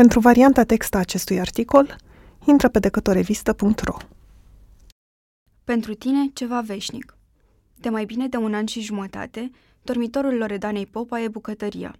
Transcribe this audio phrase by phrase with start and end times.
[0.00, 1.96] Pentru varianta text a acestui articol,
[2.46, 3.96] intră pe decătorevistă.ro
[5.64, 7.16] Pentru tine, ceva veșnic.
[7.74, 9.50] De mai bine de un an și jumătate,
[9.82, 11.96] dormitorul Loredanei Popa e bucătăria.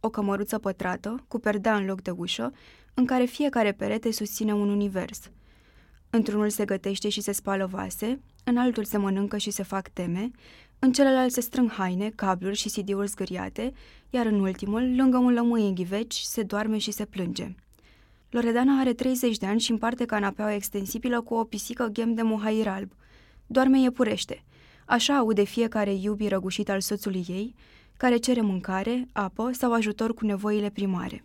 [0.00, 2.52] O cămăruță pătrată, cu perdea în loc de ușă,
[2.94, 5.30] în care fiecare perete susține un univers.
[6.10, 10.30] Într-unul se gătește și se spală vase, în altul se mănâncă și se fac teme,
[10.82, 13.72] în celălalt se strâng haine, cabluri și CD-uri zgâriate,
[14.10, 17.54] iar în ultimul, lângă un lămâie în ghiveci, se doarme și se plânge.
[18.30, 22.68] Loredana are 30 de ani și împarte canapeaua extensibilă cu o pisică ghem de mohair
[22.68, 22.92] alb.
[23.46, 24.44] Doarme iepurește.
[24.86, 27.54] Așa aude fiecare iubi răgușit al soțului ei,
[27.96, 31.24] care cere mâncare, apă sau ajutor cu nevoile primare.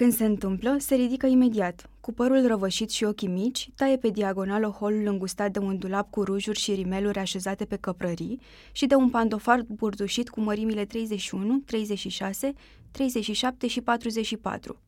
[0.00, 4.66] Când se întâmplă, se ridică imediat, cu părul răvășit și ochii mici, taie pe diagonală
[4.66, 8.40] holul îngustat de un dulap cu rujuri și rimeluri așezate pe căprării
[8.72, 12.52] și de un pantofar burdușit cu mărimile 31, 36,
[12.90, 14.80] 37 și 44.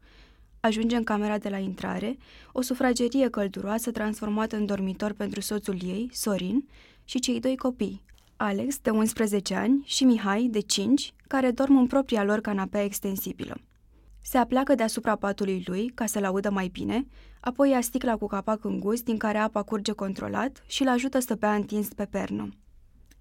[0.61, 2.19] Ajunge în camera de la intrare,
[2.53, 6.69] o sufragerie călduroasă transformată în dormitor pentru soțul ei, Sorin,
[7.05, 8.03] și cei doi copii,
[8.37, 13.57] Alex, de 11 ani, și Mihai, de 5, care dorm în propria lor canapea extensibilă.
[14.23, 17.07] Se apleacă deasupra patului lui, ca să-l audă mai bine,
[17.41, 21.35] apoi ia sticla cu capac îngust din care apa curge controlat și îl ajută să
[21.35, 22.49] bea întins pe pernă.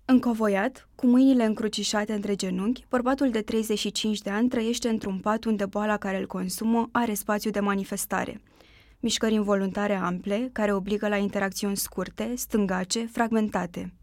[0.05, 5.65] Încovoiat, cu mâinile încrucișate între genunchi, bărbatul de 35 de ani trăiește într-un pat unde
[5.65, 8.41] boala care îl consumă are spațiu de manifestare.
[8.99, 13.93] Mișcări involuntare ample, care obligă la interacțiuni scurte, stângace, fragmentate.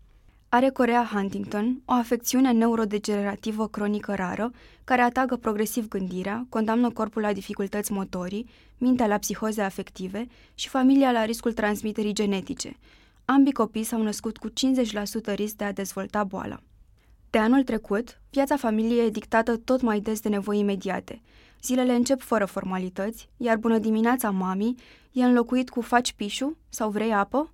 [0.50, 4.50] Are Corea Huntington, o afecțiune neurodegenerativă cronică rară,
[4.84, 11.12] care atagă progresiv gândirea, condamnă corpul la dificultăți motorii, mintea la psihoze afective și familia
[11.12, 12.76] la riscul transmiterii genetice.
[13.24, 16.60] Ambii copii s-au născut cu 50% risc de a dezvolta boala.
[17.30, 21.20] De anul trecut, viața familiei e dictată tot mai des de nevoi imediate.
[21.62, 24.74] Zilele încep fără formalități, iar bună dimineața mami
[25.12, 27.50] e înlocuit cu faci pișu sau vrei apă?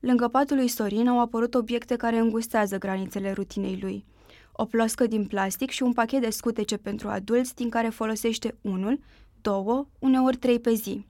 [0.00, 4.04] Lângă patul lui Sorin au apărut obiecte care îngustează granițele rutinei lui.
[4.52, 9.00] O ploscă din plastic și un pachet de scutece pentru adulți din care folosește unul,
[9.40, 11.06] două, uneori trei pe zi.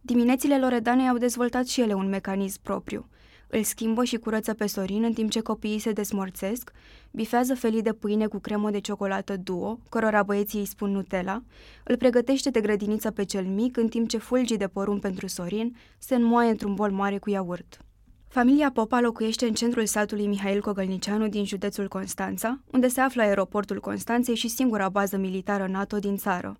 [0.00, 3.08] Diminețile Loredanei au dezvoltat și ele un mecanism propriu.
[3.48, 6.72] Îl schimbă și curăță pe Sorin în timp ce copiii se desmorțesc,
[7.10, 11.42] bifează felii de pâine cu cremă de ciocolată duo, cărora băieții îi spun Nutella,
[11.84, 15.76] îl pregătește de grădiniță pe cel mic în timp ce fulgii de porumb pentru Sorin
[15.98, 17.78] se înmoaie într-un bol mare cu iaurt.
[18.34, 23.80] Familia Popa locuiește în centrul satului Mihail Cogălnicianu din județul Constanța, unde se află aeroportul
[23.80, 26.56] Constanței și singura bază militară NATO din țară.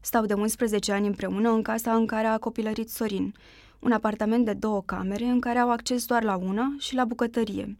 [0.00, 3.34] Stau de 11 ani împreună în casa în care a copilărit Sorin,
[3.78, 7.78] un apartament de două camere în care au acces doar la una și la bucătărie.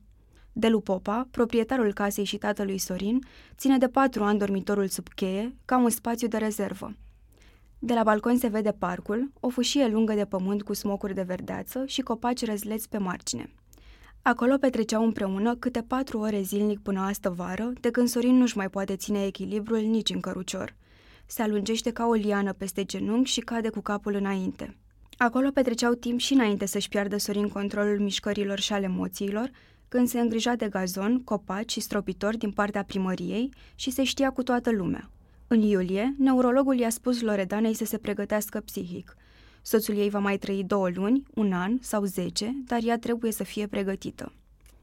[0.53, 3.19] Delu Popa, proprietarul casei și tatălui Sorin,
[3.57, 6.95] ține de patru ani dormitorul sub cheie, ca un spațiu de rezervă.
[7.87, 11.85] De la balcon se vede parcul, o fâșie lungă de pământ cu smocuri de verdeață
[11.87, 13.51] și copaci răzleți pe margine.
[14.23, 18.71] Acolo petreceau împreună câte patru ore zilnic până astă vară, de când Sorin nu-și mai
[18.71, 20.75] poate ține echilibrul nici în cărucior.
[21.27, 24.77] Se alungește ca o liană peste genunchi și cade cu capul înainte.
[25.17, 29.51] Acolo petreceau timp și înainte să-și piardă Sorin controlul mișcărilor și al emoțiilor,
[29.89, 34.43] când se îngrija de gazon, copaci și stropitori din partea primăriei și se știa cu
[34.43, 35.09] toată lumea.
[35.55, 39.17] În iulie, neurologul i-a spus Loredanei să se pregătească psihic.
[39.63, 43.45] Soțul ei va mai trăi două luni, un an sau zece, dar ea trebuie să
[43.45, 44.33] fie pregătită.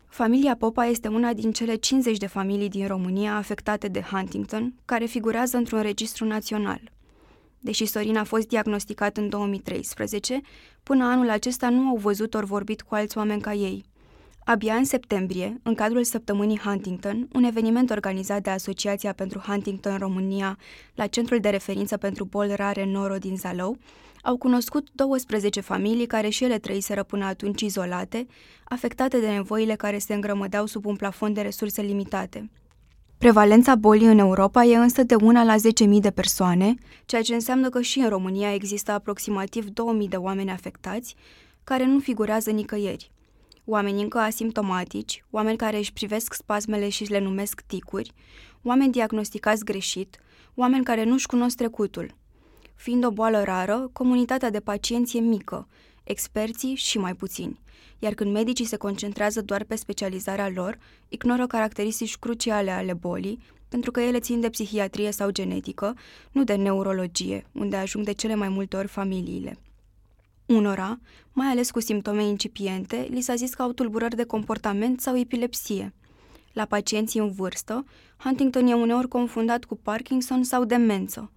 [0.07, 5.05] Familia Popa este una din cele 50 de familii din România afectate de Huntington, care
[5.05, 6.81] figurează într-un registru național.
[7.59, 10.41] Deși Sorin a fost diagnosticat în 2013,
[10.83, 13.85] până anul acesta nu au văzut ori vorbit cu alți oameni ca ei.
[14.45, 20.57] Abia în septembrie, în cadrul săptămânii Huntington, un eveniment organizat de Asociația pentru Huntington România
[20.95, 23.77] la Centrul de Referință pentru Boli Rare Noro din Zalău,
[24.23, 28.27] au cunoscut 12 familii care și ele trăiseră până atunci izolate,
[28.63, 32.49] afectate de nevoile care se îngrămădeau sub un plafon de resurse limitate.
[33.17, 36.75] Prevalența bolii în Europa e însă de 1 la 10.000 de persoane,
[37.05, 41.15] ceea ce înseamnă că și în România există aproximativ 2.000 de oameni afectați,
[41.63, 43.11] care nu figurează nicăieri
[43.71, 48.11] oameni încă asimptomatici, oameni care își privesc spasmele și le numesc ticuri,
[48.63, 50.19] oameni diagnosticați greșit,
[50.55, 52.15] oameni care nu-și cunosc trecutul.
[52.75, 55.67] Fiind o boală rară, comunitatea de pacienți e mică,
[56.03, 57.59] experții și mai puțini,
[57.99, 60.77] iar când medicii se concentrează doar pe specializarea lor,
[61.07, 63.39] ignoră caracteristici cruciale ale bolii,
[63.69, 65.97] pentru că ele țin de psihiatrie sau genetică,
[66.31, 69.57] nu de neurologie, unde ajung de cele mai multe ori familiile.
[70.51, 70.99] Unora,
[71.33, 75.93] mai ales cu simptome incipiente, li s-a zis că au tulburări de comportament sau epilepsie.
[76.53, 77.85] La pacienții în vârstă,
[78.17, 81.31] Huntington e uneori confundat cu Parkinson sau demență.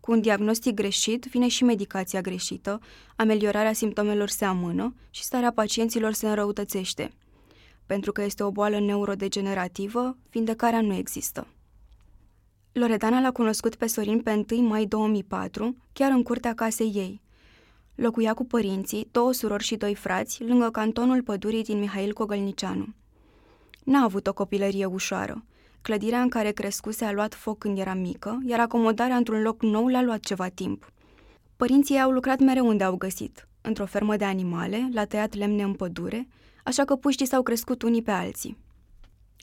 [0.00, 2.80] Cu un diagnostic greșit vine și medicația greșită,
[3.16, 7.12] ameliorarea simptomelor se amână și starea pacienților se înrăutățește.
[7.86, 11.46] Pentru că este o boală neurodegenerativă, vindecarea nu există.
[12.72, 17.20] Loredana l-a cunoscut pe Sorin pe 1 mai 2004, chiar în curtea casei ei.
[18.00, 22.86] Locuia cu părinții, două surori și doi frați, lângă cantonul pădurii din Mihail Cogălnicianu.
[23.84, 25.44] N-a avut o copilărie ușoară.
[25.82, 29.86] Clădirea în care crescuse a luat foc când era mică, iar acomodarea într-un loc nou
[29.86, 30.92] l-a luat ceva timp.
[31.56, 35.62] Părinții ei au lucrat mereu unde au găsit, într-o fermă de animale, la tăiat lemne
[35.62, 36.28] în pădure,
[36.64, 38.56] așa că puștii s-au crescut unii pe alții.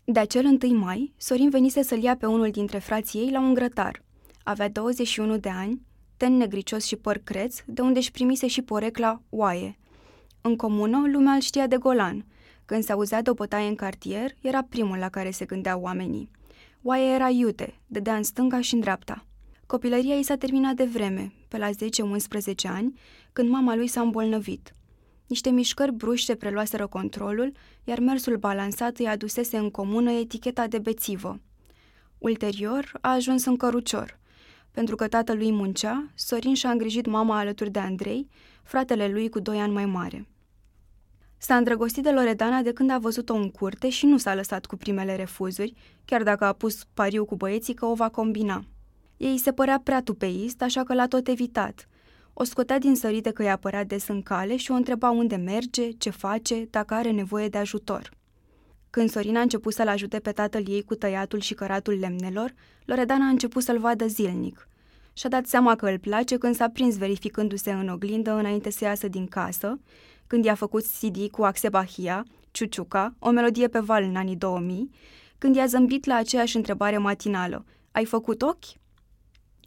[0.06, 3.54] De acel 1 mai, Sorin venise să-l ia pe unul dintre frații ei la un
[3.54, 4.04] grătar.
[4.44, 5.82] Avea 21 de ani,
[6.18, 9.78] ten negricios și păr creț, de unde își primise și porecla oaie.
[10.42, 12.26] În comună, lumea îl știa de golan.
[12.66, 16.30] Când se auzea de o bătaie în cartier, era primul la care se gândeau oamenii.
[16.82, 19.26] Oaie era iute, dădea în stânga și în dreapta.
[19.66, 21.74] Copilăria ei s-a terminat de vreme, pe la 10-11
[22.64, 23.00] ani,
[23.34, 24.76] când mama lui s-a îmbolnăvit.
[25.28, 27.52] Niște mișcări bruște preluaseră controlul,
[27.84, 31.40] iar mersul balansat îi adusese în comună eticheta de bețivă.
[32.18, 34.20] Ulterior, a ajuns în cărucior.
[34.78, 38.28] Pentru că tatălui muncea, Sorin și-a îngrijit mama alături de Andrei,
[38.64, 40.28] fratele lui cu doi ani mai mare.
[41.38, 44.76] S-a îndrăgostit de Loredana de când a văzut-o în curte și nu s-a lăsat cu
[44.76, 45.74] primele refuzuri,
[46.06, 48.66] chiar dacă a pus pariu cu băieții că o va combina.
[49.18, 51.88] Ei se părea prea tupeist, așa că l-a tot evitat–
[52.40, 55.92] o scotea din sărite că i-a apărea des în cale și o întreba unde merge,
[55.92, 58.12] ce face, dacă are nevoie de ajutor.
[58.98, 62.54] Când Sorina a început să-l ajute pe tatăl ei cu tăiatul și căratul lemnelor,
[62.86, 64.70] Loredana a început să-l vadă zilnic.
[65.14, 69.08] Și-a dat seama că îl place când s-a prins verificându-se în oglindă înainte să iasă
[69.08, 69.80] din casă,
[70.28, 74.90] când i-a făcut CD cu Axebahia, Ciuciuca, o melodie pe val în anii 2000,
[75.38, 77.66] când i-a zâmbit la aceeași întrebare matinală.
[77.92, 78.66] Ai făcut ochi?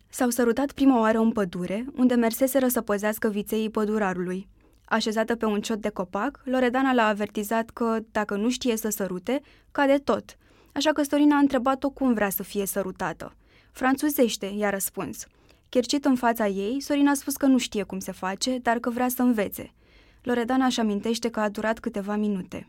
[0.08, 4.48] S-au sărutat prima oară în pădure, unde merseseră să păzească vițeii pădurarului.
[4.92, 9.40] Așezată pe un ciot de copac, Loredana l-a avertizat că, dacă nu știe să sărute,
[9.72, 10.36] cade tot.
[10.72, 13.36] Așa că Storina a întrebat-o cum vrea să fie sărutată.
[13.72, 15.26] Franțuzește, i-a răspuns.
[15.68, 18.90] Chercit în fața ei, Sorina a spus că nu știe cum se face, dar că
[18.90, 19.72] vrea să învețe.
[20.22, 22.68] Loredana își amintește că a durat câteva minute.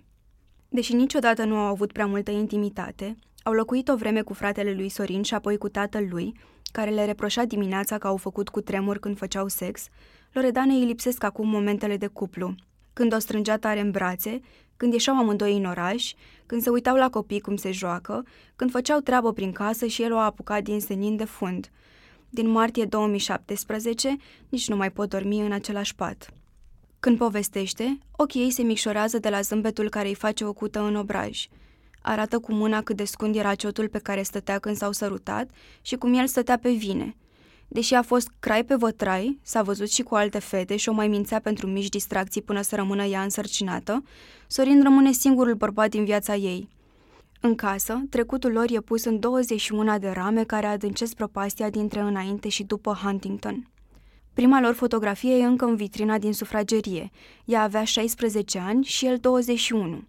[0.69, 4.89] Deși niciodată nu au avut prea multă intimitate, au locuit o vreme cu fratele lui
[4.89, 6.33] Sorin și apoi cu tatăl lui,
[6.71, 9.88] care le reproșa dimineața că au făcut cu tremur când făceau sex,
[10.31, 12.56] Loredane îi lipsesc acum momentele de cuplu.
[12.94, 14.39] Când o strângea tare în brațe,
[14.78, 16.13] când ieșeau amândoi în oraș,
[16.45, 18.25] când se uitau la copii cum se joacă,
[18.56, 21.69] când făceau treabă prin casă și el o a apucat din senin de fund.
[22.30, 24.16] Din martie 2017,
[24.50, 26.33] nici nu mai pot dormi în același pat.
[27.00, 30.95] Când povestește, ochii ei se micșorează de la zâmbetul care îi face o cută în
[30.95, 31.45] obraj–
[32.01, 35.50] Arată cu mâna cât de scund era ciotul pe care stătea când s-au sărutat
[35.81, 37.16] și cum el stătea pe vine.
[37.73, 41.07] Deși a fost crai pe vătrai, s-a văzut și cu alte fete și o mai
[41.07, 44.03] mințea pentru mici distracții până să rămână ea însărcinată,
[44.47, 46.69] Sorin rămâne singurul bărbat din viața ei.
[47.39, 52.50] În casă, trecutul lor e pus în 21 de rame care adâncesc propastia dintre înainte
[52.50, 53.68] și după Huntington.
[54.33, 57.09] Prima lor fotografie e încă în vitrina din sufragerie.
[57.45, 60.03] Ea avea 16 ani și el 21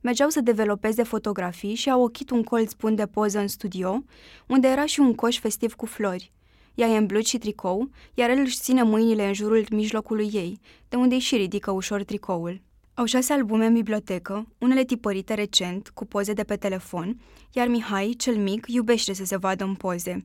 [0.00, 4.04] mergeau să developeze fotografii și au ochit un colț bun de poză în studio,
[4.46, 6.32] unde era și un coș festiv cu flori.
[6.78, 10.60] Ea e în blut și tricou, iar el își ține mâinile în jurul mijlocului ei,
[10.88, 12.60] de unde îi și ridică ușor tricoul.
[12.94, 17.20] Au șase albume în bibliotecă, unele tipărite recent, cu poze de pe telefon,
[17.52, 20.24] iar Mihai, cel mic, iubește să se vadă în poze.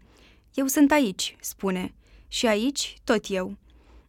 [0.53, 1.93] Eu sunt aici, spune.
[2.27, 3.57] Și aici, tot eu.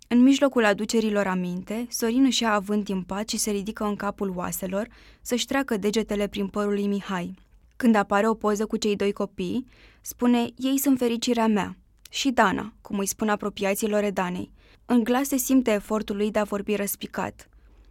[0.09, 4.33] În mijlocul aducerilor aminte, Sorin își ia avânt din pat și se ridică în capul
[4.37, 4.89] oaselor
[5.23, 7.35] să-și treacă degetele prin părul lui Mihai.
[7.77, 9.67] Când apare o poză cu cei doi copii,
[10.01, 11.77] spune, ei sunt fericirea mea.
[12.15, 14.53] Și Dana, cum îi spun apropiații Loredanei.
[14.87, 17.49] În glas se simte efortul lui de a vorbi răspicat.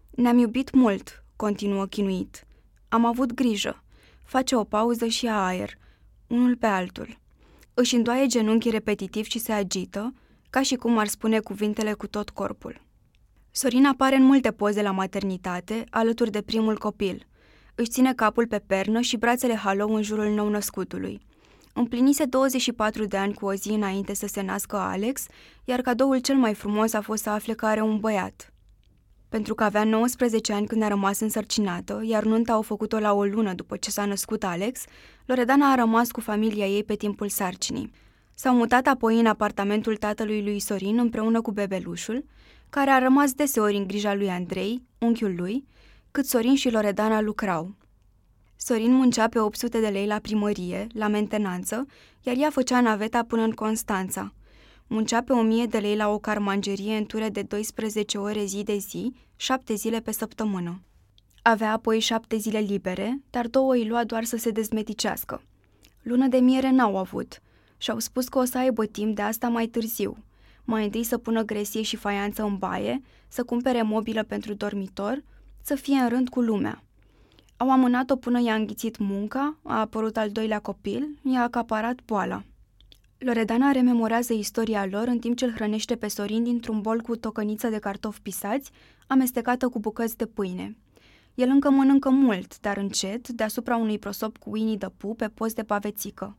[0.10, 2.46] Ne-am iubit mult, continuă chinuit.
[2.90, 3.84] Am avut grijă.
[4.24, 5.78] Face o pauză și a aer,
[6.28, 7.20] unul pe altul.
[7.74, 10.14] Își îndoaie genunchii repetitiv și se agită,
[10.50, 12.82] ca și cum ar spune cuvintele cu tot corpul.
[13.52, 17.28] Sorin apare în multe poze la maternitate, alături de primul copil.
[17.76, 21.22] Își ține capul pe pernă și brațele halou în jurul nou-născutului.
[21.76, 25.26] Împlinise 24 de ani cu o zi înainte să se nască Alex,
[25.64, 28.54] iar cadoul cel mai frumos a fost să afle că are un băiat.
[29.30, 33.24] Pentru că avea 19 ani când a rămas însărcinată, iar nunta au făcut-o la o
[33.24, 34.84] lună după ce s-a născut Alex,
[35.26, 37.92] Loredana a rămas cu familia ei pe timpul sarcinii.
[38.36, 42.26] S-au mutat apoi în apartamentul tatălui lui Sorin împreună cu bebelușul,
[42.70, 45.68] care a rămas deseori în grija lui Andrei, unchiul lui,
[46.12, 47.76] cât Sorin și Loredana lucrau.
[48.66, 51.86] Sorin muncea pe 800 de lei la primărie, la mentenanță,
[52.22, 54.34] iar ea făcea naveta până în Constanța.
[54.88, 58.78] Muncea pe 1000 de lei la o carmangerie în ture de 12 ore zi de
[58.78, 60.82] zi, șapte zile pe săptămână.
[61.42, 65.42] Avea apoi șapte zile libere, dar două îi lua doar să se dezmeticească.
[66.02, 67.42] Lună de miere n-au avut
[67.78, 70.18] și-au spus că o să aibă timp de asta mai târziu.
[70.64, 75.24] Mai întâi să pună gresie și faianță în baie, să cumpere mobilă pentru dormitor,
[75.62, 76.84] să fie în rând cu lumea.
[77.58, 82.44] Au amânat-o până i-a înghițit munca, a apărut al doilea copil, i-a acaparat boala.
[83.18, 87.68] Loredana rememorează istoria lor în timp ce îl hrănește pe Sorin dintr-un bol cu tocăniță
[87.68, 88.72] de cartofi pisați,
[89.08, 90.78] amestecată cu bucăți de pâine.
[91.36, 95.56] El încă mănâncă mult, dar încet, deasupra unui prosop cu Winnie the Pooh pe post
[95.56, 96.38] de pavețică.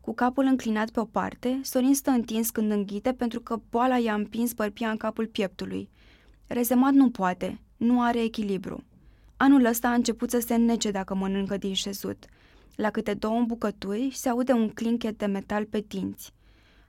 [0.00, 4.14] Cu capul înclinat pe o parte, Sorin stă întins când înghite pentru că boala i-a
[4.14, 5.88] împins bărpia în capul pieptului.
[6.46, 8.84] Rezemat nu poate, nu are echilibru.
[9.42, 12.24] Anul ăsta a început să se înnece dacă mănâncă din șezut.
[12.74, 16.32] La câte două îmbucături se aude un clinchet de metal pe dinți.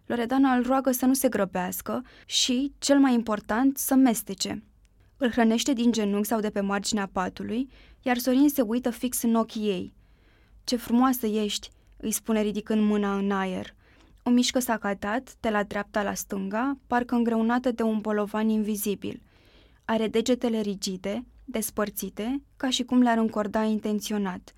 [0.05, 4.63] Loredana îl roagă să nu se grăbească și, cel mai important, să mestece.
[5.17, 7.69] Îl hrănește din genunchi sau de pe marginea patului,
[8.01, 9.93] iar Sorin se uită fix în ochii ei.
[10.63, 13.75] Ce frumoasă ești!" îi spune ridicând mâna în aer.
[14.23, 19.21] O mișcă s-a catat, de la dreapta la stânga, parcă îngreunată de un bolovan invizibil.
[19.85, 24.53] Are degetele rigide, despărțite, ca și cum le-ar încorda intenționat.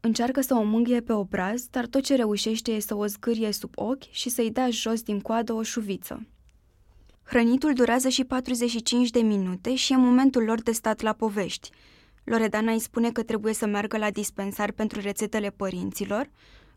[0.00, 3.70] Încearcă să o mângâie pe obraz, dar tot ce reușește e să o zgârie sub
[3.74, 6.26] ochi și să-i dea jos din coadă o șuviță.
[7.22, 11.70] Hrănitul durează și 45 de minute și e momentul lor de stat la povești.
[12.24, 16.30] Loredana îi spune că trebuie să meargă la dispensar pentru rețetele părinților,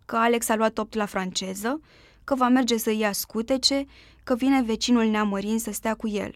[0.05, 1.81] că Alex a luat opt la franceză,
[2.23, 3.85] că va merge să ia scutece,
[4.23, 6.35] că vine vecinul neamărin să stea cu el.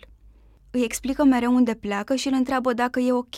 [0.71, 3.35] Îi explică mereu unde pleacă și îl întreabă dacă e ok.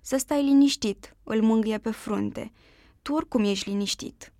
[0.00, 2.52] Să stai liniștit, îl mângâie pe frunte.
[3.02, 4.32] Tu oricum ești liniștit.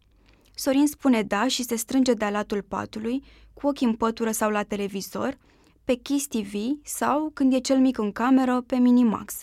[0.54, 3.22] Sorin spune da și se strânge de latul patului,
[3.54, 5.38] cu ochii în pătură sau la televizor,
[5.84, 9.34] pe Kiss TV sau, când e cel mic în cameră, pe Minimax.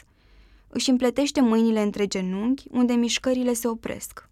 [0.68, 4.30] Își împletește mâinile între genunchi, unde mișcările se opresc.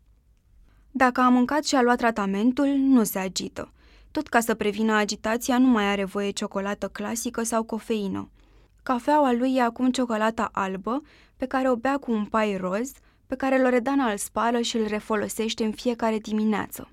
[0.92, 3.72] Dacă a mâncat și a luat tratamentul, nu se agită.
[4.12, 8.30] Tot ca să prevină agitația, nu mai are voie ciocolată clasică sau cofeină.
[8.90, 11.02] Cafeaua lui e acum ciocolata albă,
[11.38, 12.92] pe care o bea cu un pai roz,
[13.28, 16.90] pe care Loredana îl spală și îl refolosește în fiecare dimineață.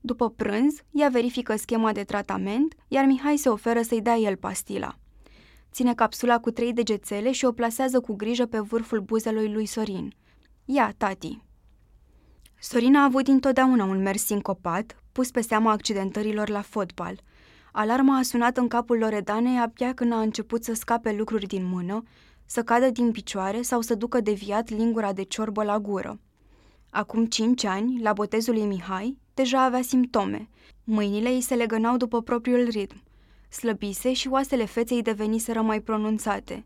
[0.00, 4.94] După prânz, ea verifică schema de tratament, iar Mihai se oferă să-i dea el pastila.
[5.72, 10.14] Ține capsula cu trei degețele și o plasează cu grijă pe vârful buzelui lui Sorin.
[10.64, 11.42] Ia, tati!
[12.60, 17.20] Sorin a avut întotdeauna un mers sincopat, pus pe seama accidentărilor la fotbal.
[17.74, 22.02] Alarma a sunat în capul Loredanei abia când a început să scape lucruri din mână,
[22.46, 26.20] să cadă din picioare sau să ducă deviat lingura de ciorbă la gură.
[26.90, 30.48] Acum cinci ani, la botezul lui Mihai, deja avea simptome.
[30.84, 33.02] Mâinile îi se legănau după propriul ritm.
[33.48, 36.64] Slăbise și oasele feței deveniseră mai pronunțate.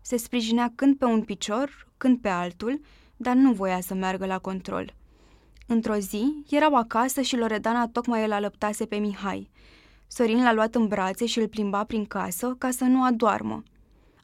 [0.00, 2.80] Se sprijinea când pe un picior, când pe altul,
[3.16, 4.94] dar nu voia să meargă la control.
[5.66, 9.50] Într-o zi, erau acasă și Loredana tocmai îl alăptase pe Mihai.
[10.06, 13.62] Sorin l-a luat în brațe și îl plimba prin casă ca să nu adoarmă.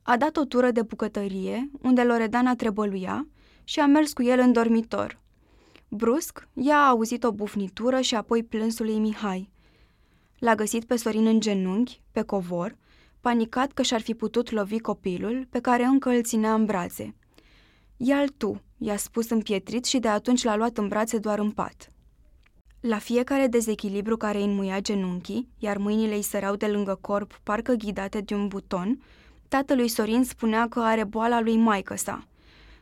[0.02, 3.26] A dat o tură de bucătărie, unde Loredana trebăluia,
[3.64, 5.20] și a mers cu el în dormitor.
[5.88, 9.50] Brusc, ea a auzit o bufnitură și apoi plânsul lui Mihai.
[10.38, 12.76] L-a găsit pe Sorin în genunchi, pe covor,
[13.20, 17.14] panicat că și-ar fi putut lovi copilul, pe care încă îl ținea în brațe.
[17.96, 21.91] Ia-l tu, i-a spus împietrit și de atunci l-a luat în brațe doar în pat.
[22.82, 27.72] La fiecare dezechilibru care îi înmuia genunchii, iar mâinile îi săreau de lângă corp, parcă
[27.72, 29.02] ghidate de un buton,
[29.48, 32.26] tatălui Sorin spunea că are boala lui maică sa,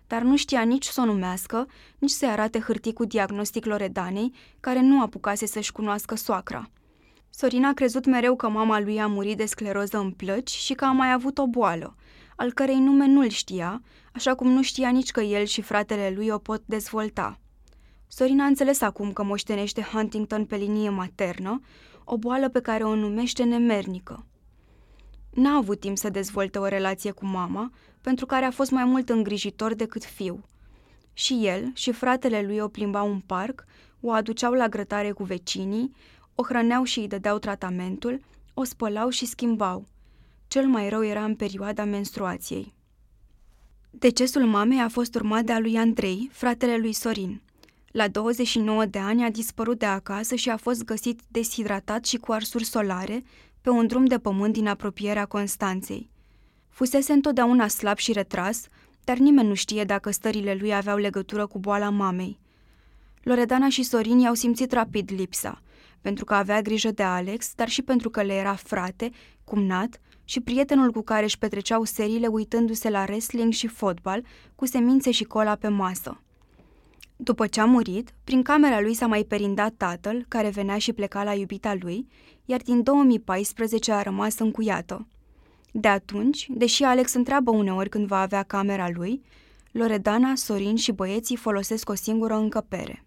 [0.07, 1.66] dar nu știa nici să o numească,
[1.99, 6.71] nici să-i arate hârtii cu diagnostic Loredanei, care nu apucase să-și cunoască soacra.
[7.30, 10.85] Sorin a crezut mereu că mama lui a murit de scleroză în plăci și că
[10.85, 11.97] a mai avut o boală,
[12.37, 16.28] al cărei nume nu-l știa, așa cum nu știa nici că el și fratele lui
[16.28, 17.38] o pot dezvolta.
[18.12, 21.60] Sorin a înțeles acum că moștenește Huntington pe linie maternă,
[22.04, 24.26] o boală pe care o numește nemernică.
[25.30, 29.08] N-a avut timp să dezvolte o relație cu mama, pentru care a fost mai mult
[29.08, 30.44] îngrijitor decât fiu.
[31.12, 33.64] Și el și fratele lui o plimbau în parc,
[34.00, 35.92] o aduceau la grătare cu vecinii,
[36.34, 38.20] o hrăneau și îi dădeau tratamentul,
[38.54, 39.86] o spălau și schimbau.
[40.48, 42.74] Cel mai rău era în perioada menstruației.
[43.90, 47.40] Decesul mamei a fost urmat de a lui Andrei, fratele lui Sorin.
[47.92, 52.32] La 29 de ani a dispărut de acasă și a fost găsit deshidratat și cu
[52.32, 53.23] arsuri solare
[53.61, 56.11] pe un drum de pământ din apropierea Constanței.
[56.68, 58.66] Fusese întotdeauna slab și retras,
[59.04, 62.38] dar nimeni nu știe dacă stările lui aveau legătură cu boala mamei.
[63.23, 65.62] Loredana și Sorin i-au simțit rapid lipsa.
[66.00, 69.11] pentru că avea grijă de Alex, dar și pentru că le era frate,
[69.44, 75.11] cumnat și prietenul cu care își petreceau seriile uitându-se la wrestling și fotbal, cu semințe
[75.11, 76.20] și cola pe masă.
[77.22, 81.24] După ce a murit, prin camera lui s-a mai perindat tatăl, care venea și pleca
[81.24, 82.06] la iubita lui,
[82.44, 85.06] iar din 2014 a rămas încuiată.
[85.72, 89.22] De atunci, deși Alex întreabă uneori când va avea camera lui,
[89.70, 93.04] Loredana, Sorin și băieții folosesc o singură încăpere.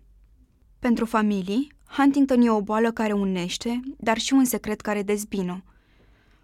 [0.80, 5.64] Pentru familii, Huntington e o boală care unește, dar și un secret care dezbină.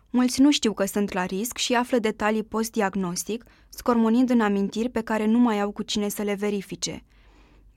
[0.09, 5.01] Mulți nu știu că sunt la risc și află detalii post-diagnostic, scormonind în amintiri pe
[5.01, 7.03] care nu mai au cu cine să le verifice.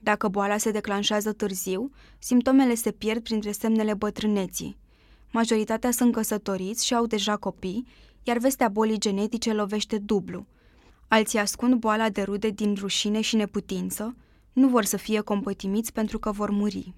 [0.02, 4.76] Dacă boala se declanșează târziu, simptomele se pierd printre semnele bătrâneții.
[5.30, 7.86] Majoritatea sunt căsătoriți și au deja copii,
[8.22, 10.46] iar vestea bolii genetice lovește dublu.
[11.08, 14.16] Alții ascund boala de rude din rușine și neputință,
[14.52, 16.94] nu vor să fie compătimiți pentru că vor muri.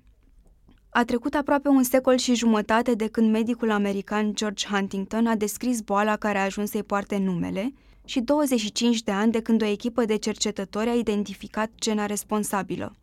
[0.89, 5.81] A trecut aproape un secol și jumătate de când medicul american George Huntington a descris
[5.81, 7.73] boala care a ajuns să-i poarte numele
[8.05, 12.97] și 25 de ani de când o echipă de cercetători a identificat gena responsabilă.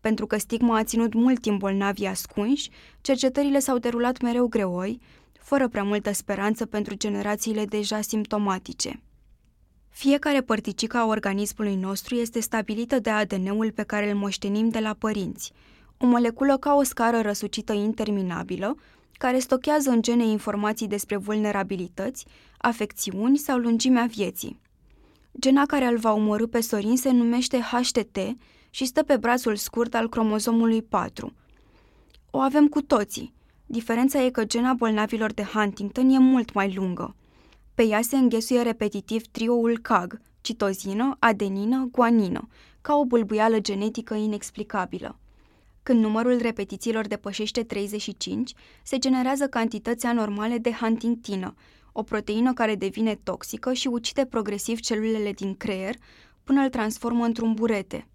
[0.00, 2.70] Pentru că stigma a ținut mult timp bolnavii ascunși,
[3.00, 5.00] cercetările s-au derulat mereu greoi,
[5.32, 9.02] fără prea multă speranță pentru generațiile deja simptomatice.
[9.88, 14.94] Fiecare părticică a organismului nostru este stabilită de ADN-ul pe care îl moștenim de la
[14.98, 15.52] părinți,
[15.96, 18.76] o moleculă ca o scară răsucită interminabilă,
[19.18, 22.26] care stochează în gene informații despre vulnerabilități,
[22.58, 24.60] afecțiuni sau lungimea vieții.
[25.38, 28.18] Gena care îl va omorâ pe Sorin se numește HTT
[28.70, 31.32] și stă pe brațul scurt al cromozomului 4.
[32.30, 33.32] O avem cu toții.
[33.66, 37.16] Diferența e că gena bolnavilor de Huntington e mult mai lungă.
[37.74, 42.48] Pe ea se înghesuie repetitiv trioul CAG, citozină, adenină, guanină,
[42.80, 45.18] ca o bulbuială genetică inexplicabilă.
[45.84, 51.54] Când numărul repetițiilor depășește 35, se generează cantități anormale de huntingtină,
[51.92, 55.94] o proteină care devine toxică și ucide progresiv celulele din creier
[56.44, 58.06] până îl transformă într-un burete.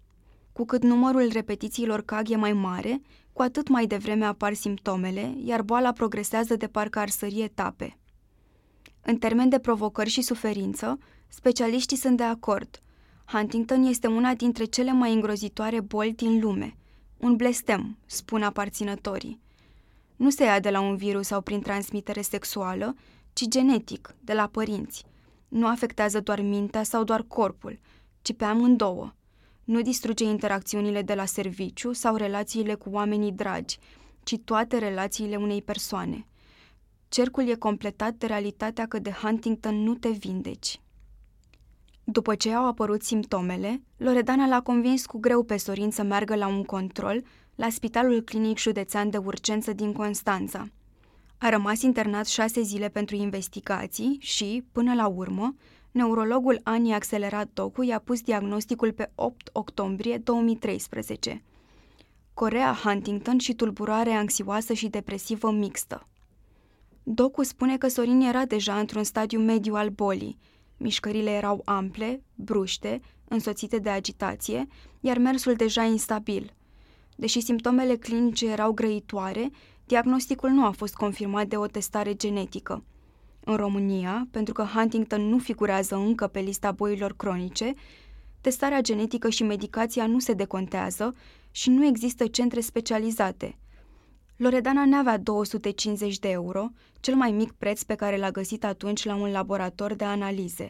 [0.52, 3.00] Cu cât numărul repetițiilor CAG e mai mare,
[3.32, 7.98] cu atât mai devreme apar simptomele, iar boala progresează de parcă ar sări etape.
[9.02, 12.82] În termen de provocări și suferință, specialiștii sunt de acord.
[13.24, 16.74] Huntington este una dintre cele mai îngrozitoare boli din lume.
[17.20, 19.40] Un blestem, spun aparținătorii.
[20.16, 22.94] Nu se ia de la un virus sau prin transmitere sexuală,
[23.32, 25.04] ci genetic, de la părinți.
[25.48, 27.78] Nu afectează doar mintea sau doar corpul,
[28.22, 29.12] ci pe amândouă.
[29.64, 33.78] Nu distruge interacțiunile de la serviciu sau relațiile cu oamenii dragi,
[34.22, 36.26] ci toate relațiile unei persoane.
[37.08, 40.80] Cercul e completat de realitatea că de Huntington nu te vindeci.
[42.12, 46.46] După ce au apărut simptomele, Loredana l-a convins cu greu pe Sorin să meargă la
[46.46, 47.22] un control
[47.54, 50.68] la Spitalul Clinic Județean de Urgență din Constanța.
[51.38, 55.54] A rămas internat șase zile pentru investigații și, până la urmă,
[55.90, 61.42] neurologul Ani Accelerat Docu i-a pus diagnosticul pe 8 octombrie 2013.
[62.34, 66.08] Corea Huntington și tulburare anxioasă și depresivă mixtă.
[67.02, 70.38] Docu spune că Sorin era deja într-un stadiu mediu al bolii.
[70.82, 74.66] Mișcările erau ample, bruște, însoțite de agitație,
[75.00, 76.54] iar mersul deja instabil.
[77.16, 79.50] Deși simptomele clinice erau grăitoare,
[79.86, 82.84] diagnosticul nu a fost confirmat de o testare genetică.
[83.44, 87.74] În România, pentru că Huntington nu figurează încă pe lista boilor cronice,
[88.40, 91.14] testarea genetică și medicația nu se decontează
[91.50, 93.56] și nu există centre specializate–
[94.42, 99.14] Loredana n-avea 250 de euro, cel mai mic preț pe care l-a găsit atunci la
[99.14, 100.68] un laborator de analize.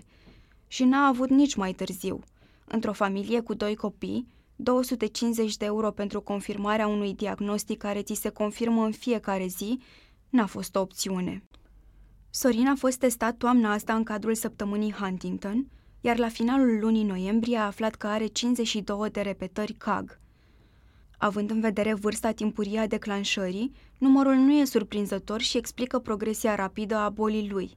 [0.67, 2.21] Și n-a avut nici mai târziu.
[2.65, 8.29] Într-o familie cu doi copii, 250 de euro pentru confirmarea unui diagnostic care ți se
[8.29, 9.81] confirmă în fiecare zi,
[10.29, 11.43] n-a fost o opțiune.
[12.31, 15.67] Sorin a fost testat toamna asta în cadrul săptămânii Huntington,
[16.01, 20.19] iar la finalul lunii noiembrie a aflat că are 52 de repetări CAG–
[21.23, 26.97] Având în vedere vârsta timpurie a declanșării, numărul nu e surprinzător și explică progresia rapidă
[26.97, 27.77] a bolii lui.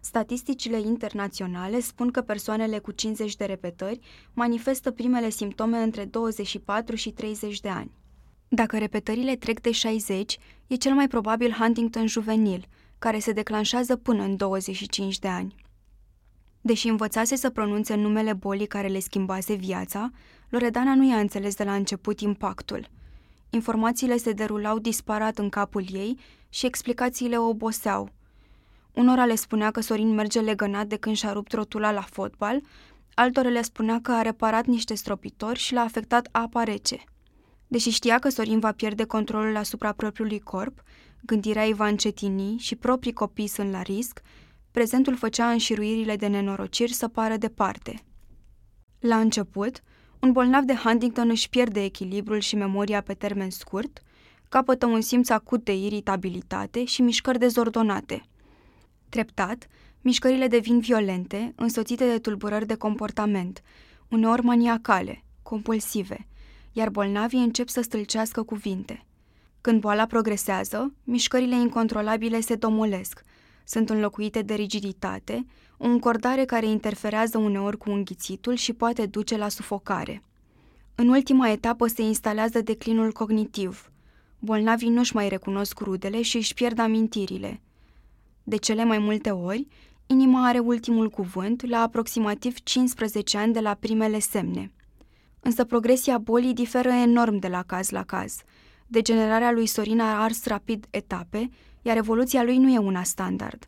[0.00, 4.00] Statisticile internaționale spun că persoanele cu 50 de repetări
[4.32, 7.90] manifestă primele simptome între 24 și 30 de ani.
[8.48, 12.66] Dacă repetările trec de 60, e cel mai probabil Huntington juvenil,
[12.98, 15.54] care se declanșează până în 25 de ani.
[16.60, 20.10] Deși învățase să pronunțe numele bolii care le schimbase viața,
[20.50, 22.88] Loredana nu i-a înțeles de la început impactul.
[23.50, 28.10] Informațiile se derulau disparat în capul ei și explicațiile o oboseau.
[28.94, 32.60] Unora le spunea că Sorin merge legănat de când și-a rupt rotula la fotbal,
[33.14, 37.04] altora le spunea că a reparat niște stropitori și l-a afectat apa rece.
[37.66, 40.82] Deși știa că Sorin va pierde controlul asupra propriului corp,
[41.20, 44.20] gândirea îi va încetini și proprii copii sunt la risc,
[44.70, 48.04] prezentul făcea înșiruirile de nenorociri să pară departe.
[49.00, 49.82] La început,
[50.20, 54.02] un bolnav de Huntington își pierde echilibrul și memoria pe termen scurt,
[54.48, 58.22] capătă un simț acut de iritabilitate și mișcări dezordonate.
[59.08, 59.66] Treptat,
[60.00, 63.62] mișcările devin violente, însoțite de tulburări de comportament,
[64.08, 66.26] uneori maniacale, compulsive,
[66.72, 69.04] iar bolnavii încep să stâlcească cuvinte.
[69.60, 73.22] Când boala progresează, mișcările incontrolabile se domolesc,
[73.70, 75.46] sunt înlocuite de rigiditate,
[75.78, 80.22] o încordare care interferează uneori cu înghițitul și poate duce la sufocare.
[80.94, 83.92] În ultima etapă se instalează declinul cognitiv.
[84.38, 87.60] Bolnavii nu-și mai recunosc rudele și își pierd amintirile.
[88.42, 89.66] De cele mai multe ori,
[90.06, 94.72] inima are ultimul cuvânt la aproximativ 15 ani de la primele semne.
[95.40, 98.42] Însă progresia bolii diferă enorm de la caz la caz.
[98.86, 101.50] Degenerarea lui Sorin a ars rapid etape,
[101.82, 103.64] iar evoluția lui nu e una standard.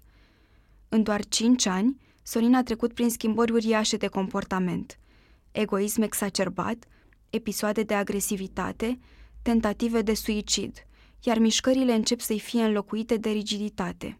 [0.88, 4.98] În doar 5 ani, Sorin a trecut prin schimbări uriașe de comportament.
[5.52, 6.84] Egoism exacerbat,
[7.30, 8.98] episoade de agresivitate,
[9.42, 10.86] tentative de suicid,
[11.22, 14.18] iar mișcările încep să-i fie înlocuite de rigiditate.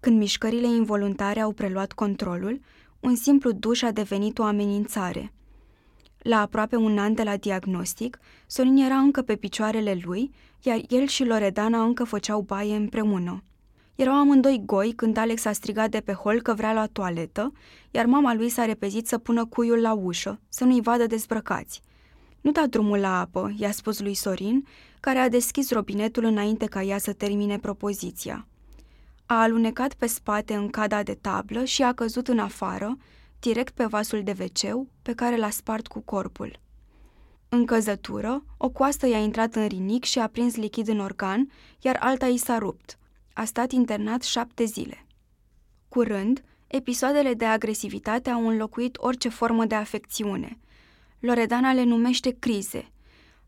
[0.00, 2.60] Când mișcările involuntare au preluat controlul,
[3.00, 5.32] un simplu duș a devenit o amenințare.
[6.18, 10.30] La aproape un an de la diagnostic, Sorin era încă pe picioarele lui,
[10.62, 13.42] iar el și Loredana încă făceau baie împreună.
[13.94, 17.52] Erau amândoi goi când Alex a strigat de pe hol că vrea la toaletă,
[17.90, 21.80] iar mama lui s-a repezit să pună cuiul la ușă, să nu-i vadă dezbrăcați.
[22.40, 24.66] Nu da drumul la apă, i-a spus lui Sorin,
[25.00, 28.46] care a deschis robinetul înainte ca ea să termine propoziția.
[29.26, 32.96] A alunecat pe spate în cada de tablă și a căzut în afară,
[33.40, 36.58] direct pe vasul de veceu, pe care l-a spart cu corpul.
[37.48, 41.96] În căzătură, o coastă i-a intrat în rinic și a prins lichid în organ, iar
[42.00, 42.98] alta i s-a rupt.
[43.32, 45.06] A stat internat șapte zile.
[45.88, 50.58] Curând, episoadele de agresivitate au înlocuit orice formă de afecțiune.
[51.20, 52.90] Loredana le numește crize.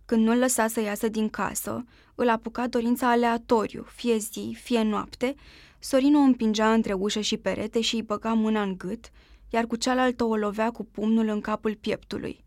[0.04, 1.84] Când nu-l lăsa să iasă din casă,
[2.14, 5.34] îl apuca dorința aleatoriu, fie zi, fie noapte,
[5.78, 9.10] Sorin o împingea între ușă și perete și îi băga mâna în gât,
[9.50, 12.44] iar cu cealaltă o lovea cu pumnul în capul pieptului.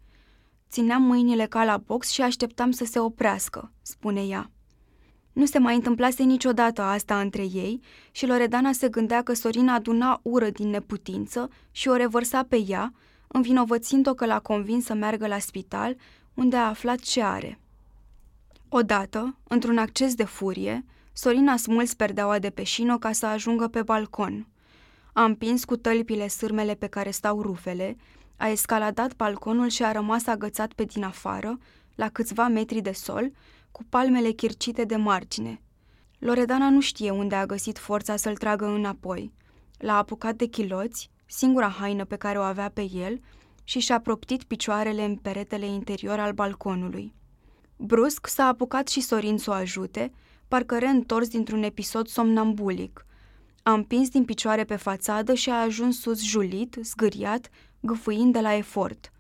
[0.74, 4.52] Țineam mâinile ca la box și așteptam să se oprească, spune ea.
[5.34, 7.80] Nu se mai întâmplase niciodată asta între ei
[8.12, 12.94] și Loredana se gândea că Sorin aduna ură din neputință și o revărsa pe ea,
[13.28, 15.96] învinovățind-o că l-a convins să meargă la spital,
[16.34, 17.60] unde a aflat ce are.
[18.70, 23.68] Odată, într-un acces de furie, Sorin a smuls perdeaua de pe șino ca să ajungă
[23.68, 24.48] pe balcon.
[25.14, 27.98] A împins cu tălpile sârmele pe care stau rufele,
[28.38, 31.58] a escaladat balconul și a rămas agățat pe din afară,
[31.96, 33.32] la câțiva metri de sol,
[33.72, 35.62] cu palmele chircite de margine.
[36.20, 39.34] Loredana nu știe unde a găsit forța să-l tragă înapoi.
[39.78, 43.20] L-a apucat de chiloți, singura haină pe care o avea pe el,
[43.64, 47.14] și și-a proptit picioarele în peretele interior al balconului.
[47.78, 50.12] Brusc s-a apucat și Sorin să o ajute,
[50.48, 53.06] parcă reîntors dintr-un episod somnambulic.
[53.64, 57.50] A împins din picioare pe fațadă și a ajuns sus julit, zgâriat,
[57.86, 59.12] gâfâind de la efort.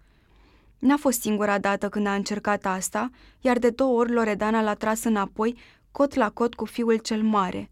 [0.79, 3.09] N-a fost singura dată când a încercat asta,
[3.41, 5.57] iar de două ori Loredana l-a tras înapoi,
[5.91, 7.71] cot la cot cu fiul cel mare.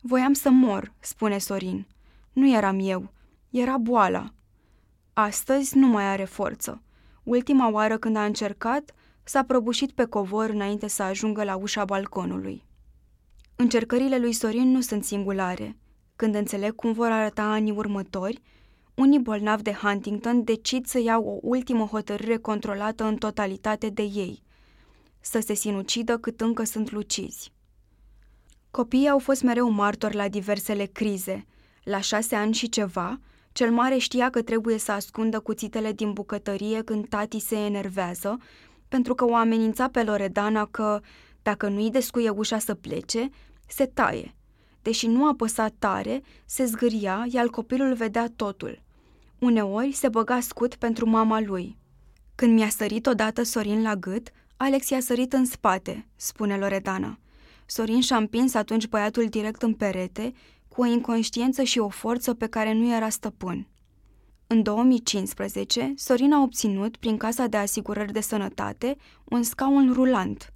[0.00, 1.86] Voiam să mor, spune Sorin.
[2.32, 3.10] Nu eram eu,
[3.50, 4.32] era boala.
[5.12, 6.82] Astăzi nu mai are forță.
[7.22, 12.64] Ultima oară când a încercat, s-a prăbușit pe covor înainte să ajungă la ușa balconului.
[13.56, 15.76] Încercările lui Sorin nu sunt singulare.
[16.16, 18.42] Când înțeleg cum vor arăta anii următori,
[18.94, 24.42] unii bolnavi de Huntington decid să iau o ultimă hotărâre controlată în totalitate de ei,
[25.20, 27.52] să se sinucidă cât încă sunt lucizi.
[28.70, 31.46] Copiii au fost mereu martori la diversele crize.
[31.82, 33.20] La șase ani și ceva,
[33.52, 38.38] cel mare știa că trebuie să ascundă cuțitele din bucătărie când tati se enervează,
[38.88, 41.00] pentru că o amenința pe Loredana că,
[41.42, 43.28] dacă nu-i descuie ușa să plece,
[43.66, 44.34] se taie.
[44.82, 48.83] Deși nu apăsa tare, se zgâria, iar copilul vedea totul.
[49.38, 51.76] Uneori se băga scut pentru mama lui.
[52.34, 57.18] Când mi-a sărit odată Sorin la gât, Alex i-a sărit în spate, spune Loredana.
[57.66, 60.32] Sorin și-a împins atunci băiatul direct în perete,
[60.68, 63.66] cu o inconștiență și o forță pe care nu era stăpân.
[64.46, 70.52] În 2015, Sorin a obținut, prin Casa de Asigurări de Sănătate, un scaun rulant.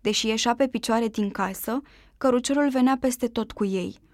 [0.00, 1.80] Deși ieșea pe picioare din casă,
[2.16, 3.98] căruciorul venea peste tot cu ei–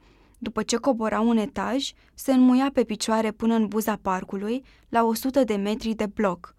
[0.42, 5.44] după ce cobora un etaj, se înmuia pe picioare până în buza parcului, la 100
[5.44, 6.54] de metri de bloc.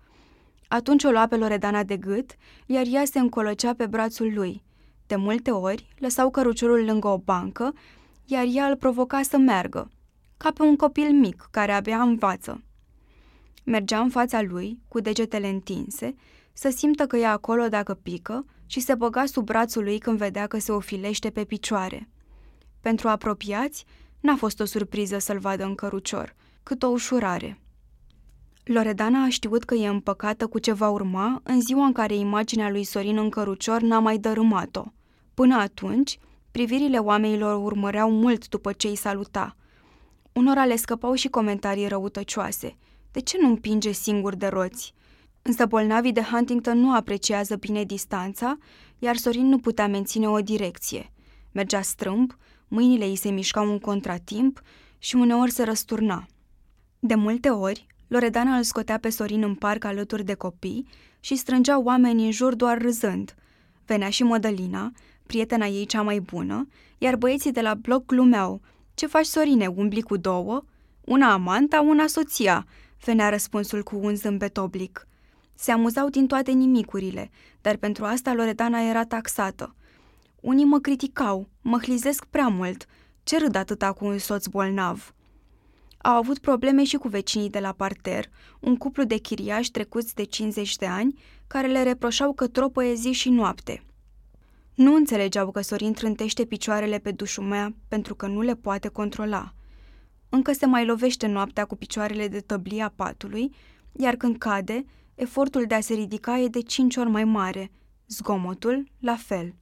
[0.68, 2.32] Atunci o lua pe Loredana de gât,
[2.66, 4.64] iar ea se încolăcea pe brațul lui.
[5.08, 7.74] De multe ori, lăsau căruciorul lângă o bancă,
[8.26, 9.92] iar ea îl provoca să meargă,
[10.38, 12.64] ca pe un copil mic care abia învață.
[13.66, 16.16] Mergea în fața lui, cu degetele întinse,
[16.54, 20.48] să simtă că e acolo dacă pică și se băga sub brațul lui când vedea
[20.48, 22.08] că se ofilește pe picioare.
[22.84, 23.86] Pentru apropiați,
[24.20, 27.60] n-a fost o surpriză să-l vadă în cărucior, cât o ușurare.
[28.64, 32.70] Loredana a știut că e împăcată cu ce va urma în ziua în care imaginea
[32.70, 34.84] lui Sorin în cărucior n-a mai dărâmat-o.
[35.34, 36.18] Până atunci,
[36.52, 39.56] privirile oamenilor urmăreau mult după ce îi saluta.
[40.34, 42.78] Unora le scăpau și comentarii răutăcioase.
[43.12, 44.94] De ce nu împinge singur de roți?
[45.42, 48.58] Însă bolnavii de Huntington nu apreciază bine distanța,
[49.00, 51.12] iar Sorin nu putea menține o direcție.
[51.52, 52.38] Mergea strâmb,
[52.74, 54.62] mâinile îi se mișcau în contratimp
[54.98, 56.26] și uneori se răsturna.
[57.00, 60.88] De multe ori, Loredana îl scotea pe Sorin în parc alături de copii
[61.20, 63.36] și strângea oamenii în jur doar râzând.
[63.86, 64.92] Venea și Mădălina,
[65.26, 68.62] prietena ei cea mai bună, iar băieții de la bloc glumeau.
[68.94, 70.64] Ce faci, Sorine, umbli cu două?
[71.02, 72.66] Una amanta, una soția,
[73.06, 75.08] venea răspunsul cu un zâmbet oblic.
[75.56, 77.30] Se amuzau din toate nimicurile,
[77.62, 79.76] dar pentru asta Loredana era taxată.
[80.44, 82.86] Unii mă criticau, mă hlizesc prea mult.
[83.24, 85.14] Ce râd atâta cu un soț bolnav?
[85.98, 88.30] Au avut probleme și cu vecinii de la parter,
[88.60, 93.12] un cuplu de chiriași trecuți de 50 de ani, care le reproșau că tropăie zi
[93.12, 93.84] și noapte.
[94.76, 99.54] Nu înțelegeau că Sorin trântește picioarele pe dușumea pentru că nu le poate controla.
[100.30, 103.56] Încă se mai lovește noaptea cu picioarele de tăblia patului,
[103.92, 107.72] iar când cade, efortul de a se ridica e de cinci ori mai mare,
[108.08, 109.54] zgomotul la fel.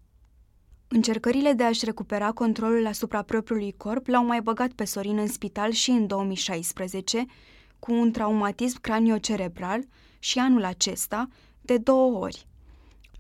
[0.94, 5.72] Încercările de a-și recupera controlul asupra propriului corp l-au mai băgat pe Sorin în spital
[5.72, 7.26] și în 2016,
[7.80, 9.84] cu un traumatism craniocerebral
[10.20, 11.28] și anul acesta,
[11.62, 12.48] de două ori.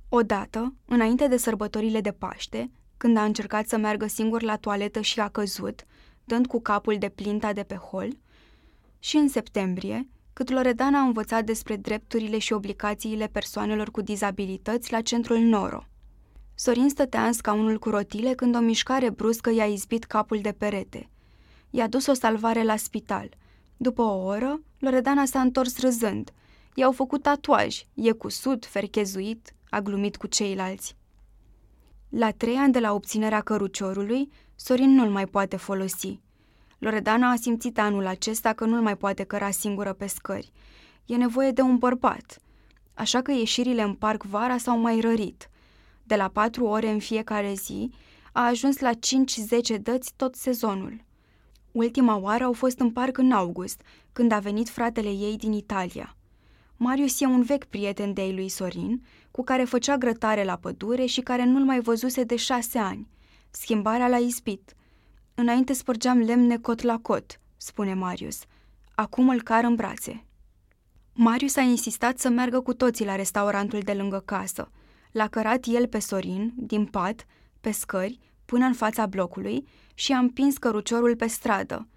[0.09, 5.19] Odată, înainte de sărbătorile de Paște, când a încercat să meargă singur la toaletă și
[5.19, 5.85] a căzut,
[6.23, 8.17] dând cu capul de plinta de pe hol,
[8.99, 15.01] și în septembrie, cât Loredana a învățat despre drepturile și obligațiile persoanelor cu dizabilități la
[15.01, 15.85] centrul Noro.
[16.63, 21.09] Sorin stătea în scaunul cu rotile când o mișcare bruscă i-a izbit capul de perete.
[21.69, 23.29] I-a dus o salvare la spital.
[23.77, 26.31] După o oră, Loredana s-a întors râzând.
[26.73, 30.95] I-au făcut tatuaj, e cusut, ferchezuit, a glumit cu ceilalți.
[32.09, 36.19] La trei ani de la obținerea căruciorului, Sorin nu-l mai poate folosi.
[36.77, 40.51] Loredana a simțit anul acesta că nu-l mai poate căra singură pe scări.
[41.05, 42.39] E nevoie de un bărbat.
[42.93, 45.50] Așa că ieșirile în parc vara s-au mai rărit.
[46.11, 47.91] De la patru ore în fiecare zi,
[48.31, 48.91] a ajuns la
[49.77, 51.03] 5-10 dăți tot sezonul.
[51.71, 53.81] Ultima oară au fost în parc în august,
[54.13, 56.15] când a venit fratele ei din Italia.
[56.77, 61.21] Marius e un vechi prieten de-ai lui Sorin, cu care făcea grătare la pădure și
[61.21, 63.07] care nu-l mai văzuse de șase ani.
[63.51, 64.73] Schimbarea l-a ispit.
[65.35, 68.39] Înainte spărgeam lemne cot la cot, spune Marius.
[68.95, 70.25] Acum îl car în brațe.
[71.13, 74.71] Marius a insistat să meargă cu toții la restaurantul de lângă casă.
[75.11, 77.25] L-a cărat el pe Sorin, din pat,
[77.61, 81.87] pe scări, până în fața blocului și a împins căruciorul pe stradă.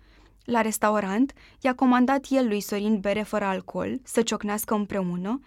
[0.45, 5.41] La restaurant, i-a comandat el lui Sorin bere fără alcool, să ciocnească împreună,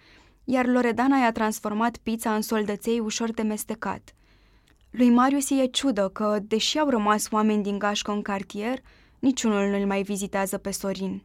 [0.44, 4.14] iar Loredana i-a transformat pizza în soldăței ușor de mestecat.
[4.90, 8.78] Lui Marius e ciudă că, deși au rămas oameni din gașcă în cartier,
[9.18, 11.22] niciunul nu-l mai vizitează pe Sorin.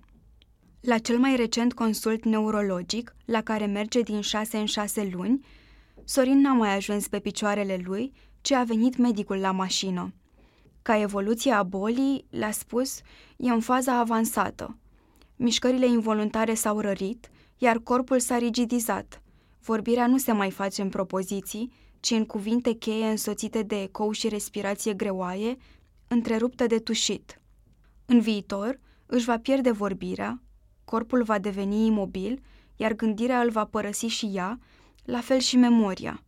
[0.81, 5.45] La cel mai recent consult neurologic, la care merge din șase în șase luni,
[6.05, 8.11] Sorin n-a mai ajuns pe picioarele lui,
[8.41, 10.13] ci a venit medicul la mașină.
[10.81, 13.01] Ca evoluție a bolii, le-a spus,
[13.37, 14.77] e în faza avansată.
[15.35, 19.21] Mișcările involuntare s-au rărit, iar corpul s-a rigidizat.
[19.59, 24.27] Vorbirea nu se mai face în propoziții, ci în cuvinte cheie însoțite de ecou și
[24.27, 25.57] respirație greoaie,
[26.07, 27.41] întreruptă de tușit.
[28.05, 30.41] În viitor, își va pierde vorbirea,
[30.85, 32.41] corpul va deveni imobil,
[32.75, 34.59] iar gândirea îl va părăsi și ea,
[35.05, 36.23] la fel și memoria.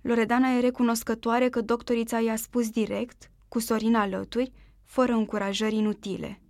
[0.00, 4.52] Loredana e recunoscătoare că doctorița i-a spus direct, cu Sorin alături,
[4.84, 6.40] fără încurajări inutile.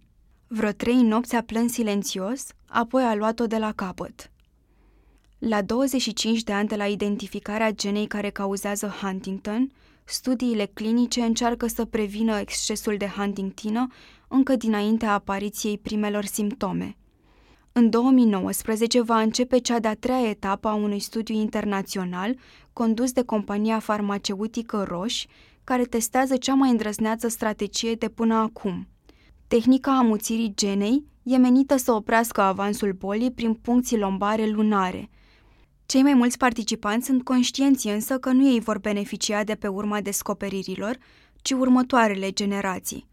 [0.47, 4.31] Vreo trei nopți a plâns silențios, apoi a luat-o de la capăt.
[5.39, 9.73] La 25 de ani de la identificarea genei care cauzează Huntington,
[10.05, 13.87] studiile clinice încearcă să prevină excesul de Huntingtonă
[14.29, 16.97] încă dinaintea apariției primelor simptome–
[17.79, 22.37] în 2019 va începe cea de-a treia etapă a unui studiu internațional
[22.73, 25.27] condus de compania farmaceutică Roche,
[25.65, 28.89] care testează cea mai îndrăzneață strategie de până acum.
[29.49, 35.11] Tehnica amuțirii genei e menită să oprească avansul bolii prin puncții lombare lunare.
[35.87, 40.01] Cei mai mulți participanți sunt conștienți însă că nu ei vor beneficia de pe urma
[40.01, 40.99] descoperirilor,
[41.43, 43.07] ci următoarele generații.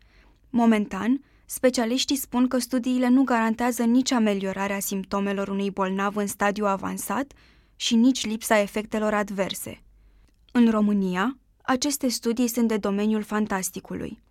[0.49, 1.21] Momentan,
[1.53, 7.33] specialiștii spun că studiile nu garantează nici ameliorarea simptomelor unui bolnav în stadiu avansat
[7.75, 9.81] și nici lipsa efectelor adverse.
[10.51, 14.21] În România, aceste studii sunt de domeniul fantasticului.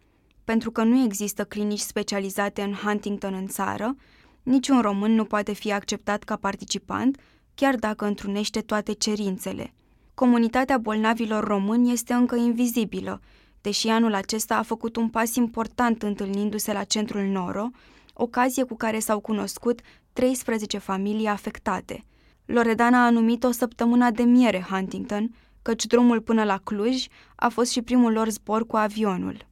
[0.44, 3.96] Pentru că nu există clinici specializate în Huntington în țară,
[4.42, 7.20] niciun român nu poate fi acceptat ca participant,
[7.54, 9.74] chiar dacă întrunește toate cerințele.
[10.14, 13.20] Comunitatea bolnavilor români este încă invizibilă,
[13.62, 17.70] deși anul acesta a făcut un pas important întâlnindu-se la centrul Noro,
[18.14, 19.80] ocazie cu care s-au cunoscut
[20.12, 22.04] 13 familii afectate.
[22.44, 27.70] Loredana a numit o săptămână de miere Huntington, căci drumul până la Cluj a fost
[27.70, 29.46] și primul lor zbor cu avionul.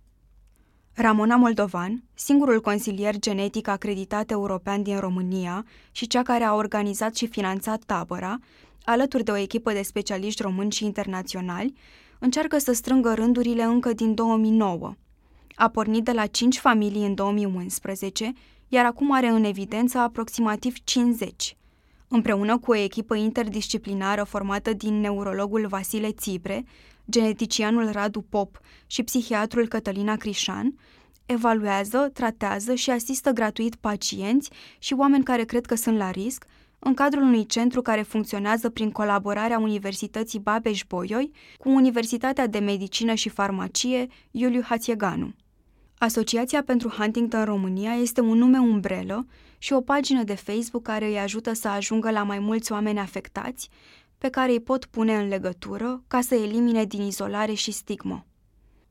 [0.94, 7.26] Ramona Moldovan, singurul consilier genetic acreditat european din România și cea care a organizat și
[7.26, 8.38] finanțat tabăra,
[8.84, 11.74] alături de o echipă de specialiști români și internaționali,
[12.20, 14.94] încearcă să strângă rândurile încă din 2009.
[15.54, 18.32] A pornit de la 5 familii în 2011,
[18.68, 21.56] iar acum are în evidență aproximativ 50.
[22.08, 26.64] Împreună cu o echipă interdisciplinară formată din neurologul Vasile Țibre,
[27.10, 30.74] geneticianul Radu Pop și psihiatrul Cătălina Crișan,
[31.26, 36.44] evaluează, tratează și asistă gratuit pacienți și oameni care cred că sunt la risc,
[36.82, 43.28] în cadrul unui centru care funcționează prin colaborarea Universității Babeș-Bolyai cu Universitatea de Medicină și
[43.28, 45.34] Farmacie Iuliu Hațieganu.
[45.98, 49.26] Asociația pentru Huntington România este un nume umbrelă
[49.58, 53.68] și o pagină de Facebook care îi ajută să ajungă la mai mulți oameni afectați,
[54.18, 58.26] pe care îi pot pune în legătură ca să elimine din izolare și stigmă.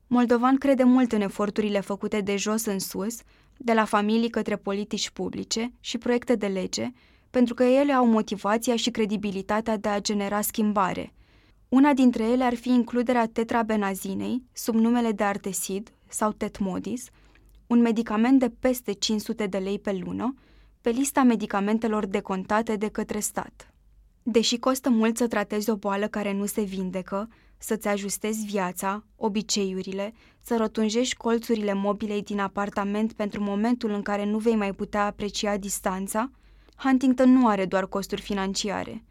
[0.06, 3.18] Moldovan crede mult în eforturile făcute de jos în sus,
[3.56, 6.92] de la familii către politici publice și proiecte de lege,
[7.30, 11.12] pentru că ele au motivația și credibilitatea de a genera schimbare.
[11.68, 17.08] Una dintre ele ar fi includerea tetrabenazinei, sub numele de Artesid sau Tetmodis,
[17.66, 20.34] un medicament de peste 500 de lei pe lună,
[20.80, 23.74] pe lista medicamentelor decontate de către stat.
[24.22, 30.12] Deși costă mult să tratezi o boală care nu se vindecă, să-ți ajustezi viața, obiceiurile,
[30.40, 35.56] să rotunjești colțurile mobilei din apartament pentru momentul în care nu vei mai putea aprecia
[35.56, 36.30] distanța,
[36.82, 39.04] Huntington nu are doar costuri financiare.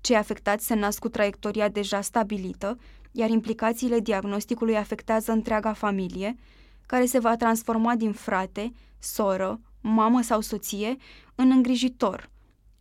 [0.00, 2.78] Cei afectați se nasc cu traiectoria deja stabilită,
[3.12, 6.36] iar implicațiile diagnosticului afectează întreaga familie,
[6.86, 10.96] care se va transforma din frate, soră, mamă sau soție
[11.34, 12.30] în îngrijitor,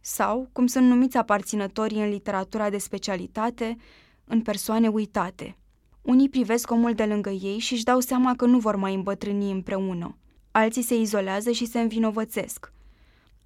[0.02, 3.76] sau, cum sunt numiți aparținătorii în literatura de specialitate,
[4.24, 5.58] în persoane uitate.
[6.02, 9.52] Unii privesc omul de lângă ei și își dau seama că nu vor mai îmbătrâni
[9.52, 10.18] împreună.
[10.52, 12.72] Alții se izolează și se învinovățesc.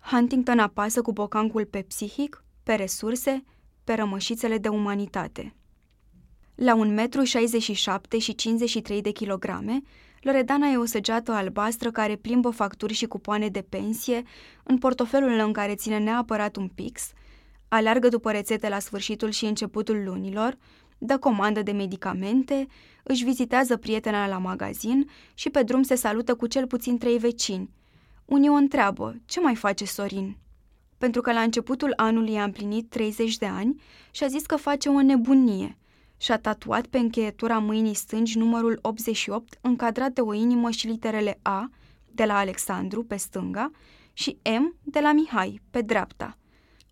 [0.02, 3.44] Huntington apasă cu bocancul pe psihic, pe resurse,
[3.84, 5.56] pe rămășițele de umanitate.
[6.56, 9.82] La 1,67 m și 53 de kilograme,
[10.22, 14.24] Loredana e o săgeată albastră care plimbă facturi și cupoane de pensie
[14.64, 17.12] în portofelul în care ține neapărat un pix,
[17.68, 20.58] aleargă după rețete la sfârșitul și începutul lunilor,
[20.98, 22.68] dă comandă de medicamente,
[23.04, 27.70] își vizitează prietena la magazin și pe drum se salută cu cel puțin trei vecini.
[28.26, 30.38] Unii o întreabă, ce mai face Sorin?
[30.98, 33.82] Pentru că la începutul anului a împlinit 30 de ani
[34.12, 35.76] și a zis că face o nebunie–
[36.22, 41.70] și-a tatuat pe încheietura mâinii stângi numărul 88, încadrat de o inimă și literele A,
[42.12, 43.72] de la Alexandru, pe stânga,
[44.14, 46.38] și M, de la Mihai, pe dreapta.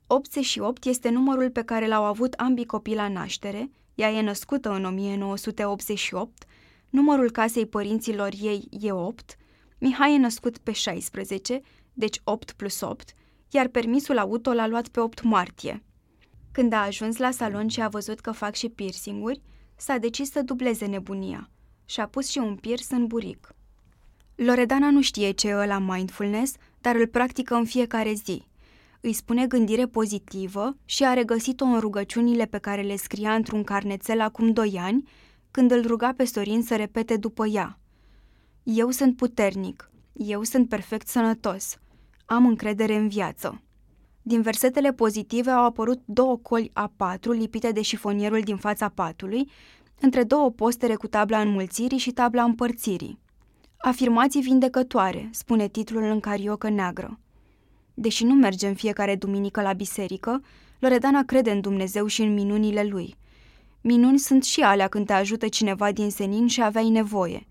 [0.07, 4.85] 88 este numărul pe care l-au avut ambii copii la naștere, ea e născută în
[4.85, 6.45] 1988,
[6.89, 9.37] numărul casei părinților ei e 8,
[9.79, 11.61] Mihai e născut pe 16,
[11.93, 13.13] deci 8 plus 8,
[13.49, 15.83] iar permisul auto l-a luat pe 8 martie.
[16.51, 19.41] Când a ajuns la salon și a văzut că fac și piercinguri,
[19.75, 21.49] s-a decis să dubleze nebunia
[21.85, 23.53] și a pus și un piercing în buric.
[24.35, 28.47] Loredana nu știe ce e ăla mindfulness, dar îl practică în fiecare zi.
[29.01, 34.21] Îi spune gândire pozitivă și a regăsit-o în rugăciunile pe care le scria într-un carnețel
[34.21, 35.09] acum doi ani,
[35.51, 37.80] când îl ruga pe Sorin să repete după ea.
[38.76, 41.78] Eu sunt puternic, eu sunt perfect sănătos,
[42.26, 43.61] am încredere în viață.
[44.22, 49.49] Din versetele pozitive au apărut două coli A4 lipite de șifonierul din fața patului,
[49.99, 53.20] între două postere cu tabla înmulțirii și tabla împărțirii.
[53.78, 57.20] Afirmații vindecătoare, spune titlul în cariocă neagră.
[57.93, 60.41] Deși nu merge în fiecare duminică la biserică,
[60.80, 63.15] Loredana crede în Dumnezeu și în minunile lui.
[63.82, 67.49] Minuni sunt și alea când te ajută cineva din senin și aveai nevoie,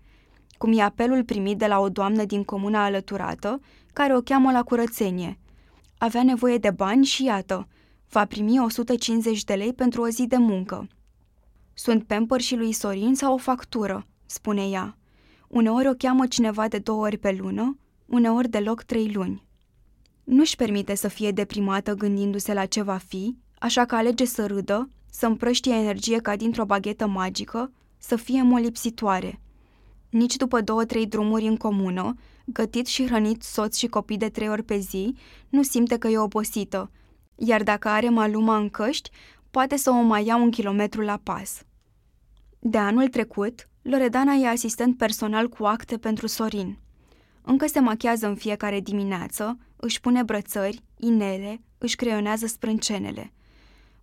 [0.59, 3.59] cum e apelul primit de la o doamnă din comuna alăturată,
[3.93, 5.37] care o cheamă la curățenie–
[6.01, 7.67] avea nevoie de bani și iată,
[8.09, 10.87] Va primi 150 de lei pentru o zi de muncă.
[11.73, 14.97] Sunt pamper și lui Sorin sau o factură, spune ea.
[15.47, 19.47] Uneori o cheamă cineva de două ori pe lună, uneori deloc trei luni.
[20.23, 24.89] Nu-și permite să fie deprimată gândindu-se la ce va fi, așa că alege să râdă,
[25.09, 29.39] să împrăștie energie ca dintr-o baghetă magică, să fie molipsitoare.
[30.09, 32.13] Nici după două-trei drumuri în comună,
[32.45, 35.15] gătit și hrănit soț și copii de trei ori pe zi,
[35.49, 36.91] nu simte că e obosită,
[37.35, 39.09] iar dacă are maluma în căști,
[39.51, 41.61] poate să o mai ia un kilometru la pas.
[42.59, 46.77] De anul trecut, Loredana e asistent personal cu acte pentru Sorin.
[47.41, 53.33] Încă se machează în fiecare dimineață, își pune brățări, inele, își creionează sprâncenele.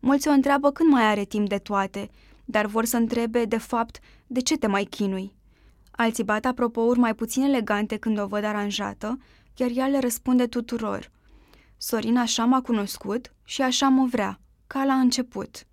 [0.01, 2.11] Mulți o întreabă când mai are timp de toate,
[2.45, 5.36] dar vor să întrebe, de fapt, de ce te mai chinui.
[5.97, 9.19] Alții bat apropouri mai puțin elegante când o văd aranjată,
[9.57, 11.11] iar ea le răspunde tuturor.
[11.77, 15.67] Sorin așa m-a cunoscut și așa mă vrea, ca la început.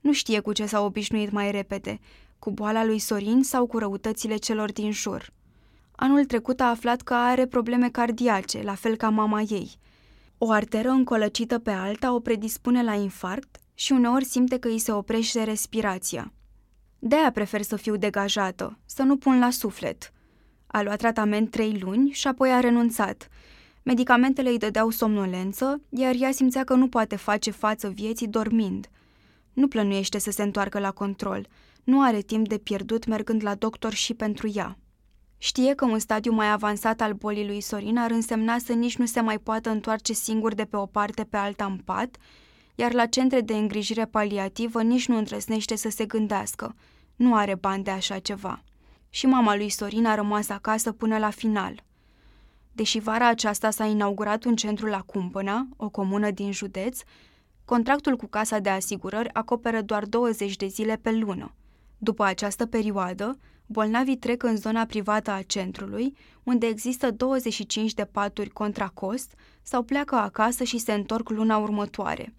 [0.00, 1.98] Nu știe cu ce s-a obișnuit mai repede,
[2.38, 5.32] cu boala lui Sorin sau cu răutățile celor din jur.
[5.96, 9.70] Anul trecut a aflat că are probleme cardiace, la fel ca mama ei.
[10.38, 14.92] O arteră încolăcită pe alta o predispune la infarct și uneori simte că îi se
[14.92, 16.32] oprește respirația.
[17.02, 20.12] De-aia prefer să fiu degajată, să nu pun la suflet.
[20.66, 23.28] A luat tratament trei luni și apoi a renunțat.
[23.82, 28.88] Medicamentele îi dădeau somnolență, iar ea simțea că nu poate face față vieții dormind.
[29.52, 31.48] Nu plănuiește să se întoarcă la control.
[31.84, 34.78] Nu are timp de pierdut mergând la doctor și pentru ea.
[35.38, 39.06] Știe că un stadiu mai avansat al bolii lui Sorin ar însemna să nici nu
[39.06, 42.16] se mai poată întoarce singur de pe o parte pe alta în pat,
[42.80, 46.74] iar la centre de îngrijire paliativă nici nu întrăsnește să se gândească.
[47.16, 48.62] Nu are bani de așa ceva.
[49.08, 51.84] Și mama lui Sorin a rămas acasă până la final.
[52.72, 57.00] Deși vara aceasta s-a inaugurat un centru la Cumpăna, o comună din județ,
[57.64, 61.54] contractul cu casa de asigurări acoperă doar 20 de zile pe lună.
[61.98, 68.50] După această perioadă, bolnavii trec în zona privată a centrului, unde există 25 de paturi
[68.50, 72.34] contra cost, sau pleacă acasă și se întorc luna următoare.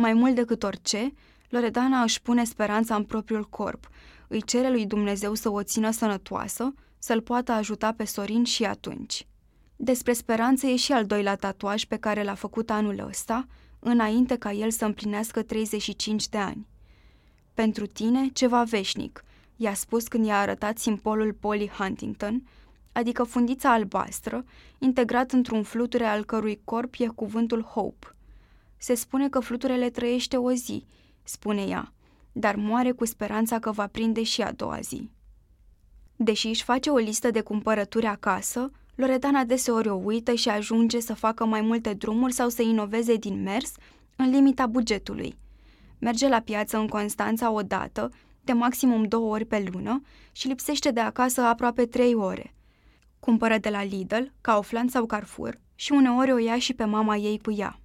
[0.00, 1.12] Mai mult decât orice,
[1.48, 3.88] Loredana își pune speranța în propriul corp,
[4.28, 9.26] îi cere lui Dumnezeu să o țină sănătoasă, să-l poată ajuta pe Sorin și atunci.
[9.76, 13.46] Despre speranță e și al doilea tatuaj pe care l-a făcut anul ăsta,
[13.78, 16.66] înainte ca el să împlinească 35 de ani.
[17.54, 19.24] Pentru tine, ceva veșnic,
[19.56, 22.42] i-a spus când i-a arătat simbolul Polly Huntington,
[22.92, 24.44] adică fundița albastră,
[24.78, 28.14] integrat într-un fluture al cărui corp e cuvântul Hope.
[28.82, 30.86] Se spune că fluturele trăiește o zi,
[31.22, 31.92] spune ea,
[32.32, 35.10] dar moare cu speranța că va prinde și a doua zi.
[36.16, 41.14] Deși își face o listă de cumpărături acasă, Loredana deseori o uită și ajunge să
[41.14, 43.74] facă mai multe drumuri sau să inoveze din mers
[44.16, 45.38] în limita bugetului.
[45.98, 48.10] Merge la piață în Constanța o dată,
[48.42, 50.02] de maximum două ori pe lună
[50.32, 52.54] și lipsește de acasă aproape trei ore.
[53.18, 57.38] Cumpără de la Lidl, Kaufland sau Carrefour și uneori o ia și pe mama ei
[57.38, 57.79] cu ea.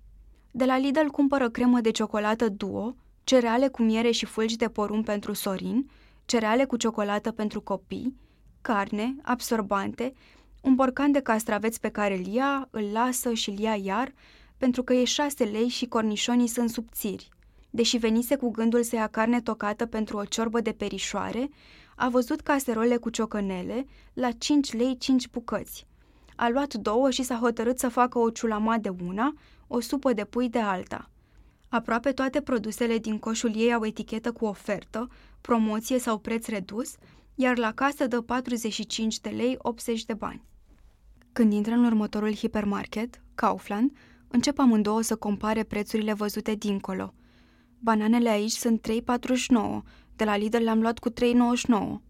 [0.58, 5.06] De la Lidl cumpără cremă de ciocolată duo, cereale cu miere și fulgi de porumb
[5.06, 5.90] pentru Sorin,
[6.26, 8.16] cereale cu ciocolată pentru copii,
[8.62, 10.14] carne, absorbante,
[10.62, 14.14] un borcan de castraveți pe care îl ia, îl lasă și îl ia iar,
[14.58, 17.30] pentru că e șase lei și cornișonii sunt subțiri.
[17.70, 21.50] Deși venise cu gândul să ia carne tocată pentru o ciorbă de perișoare,
[21.96, 25.86] a văzut caserole cu ciocănele la 5 lei 5 bucăți.
[26.36, 29.34] A luat două și s-a hotărât să facă o ciulama de una,
[29.68, 31.10] o supă de pui de alta.
[31.70, 35.08] Aproape toate produsele din coșul ei au etichetă cu ofertă,
[35.42, 36.96] promoție sau preț redus,
[37.36, 40.44] iar la casă dă 45 de lei 80 de bani.
[41.32, 43.92] Când intră în următorul hipermarket, Kaufland,
[44.28, 47.14] încep amândouă să compare prețurile văzute dincolo.
[47.80, 49.82] Bananele aici sunt 3,49,
[50.16, 51.16] de la Lidl le-am luat cu 3,99,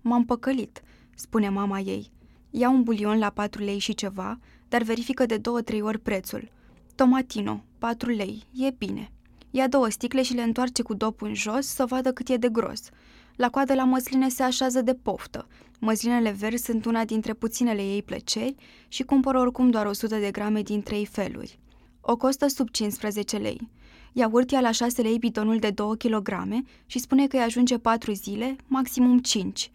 [0.02, 0.82] m-am păcălit,
[1.16, 2.12] spune mama ei.
[2.50, 5.42] Ia un bulion la 4 lei și ceva, dar verifică de 2-3
[5.82, 6.52] ori prețul.
[6.96, 9.12] Tomatino, 4 lei, e bine.
[9.52, 12.50] Ia două sticle și le întoarce cu dopul în jos să vadă cât e de
[12.50, 12.90] gros.
[13.36, 15.48] La coadă la măsline se așează de poftă.
[15.80, 18.56] Măslinele verzi sunt una dintre puținele ei plăceri
[18.88, 21.60] și cumpără oricum doar 100 de grame din trei feluri.
[22.02, 23.70] O costă sub 15 lei.
[24.14, 28.14] Iaurt ia la 6 lei bidonul de 2 kg și spune că îi ajunge 4
[28.14, 29.72] zile, maximum 5.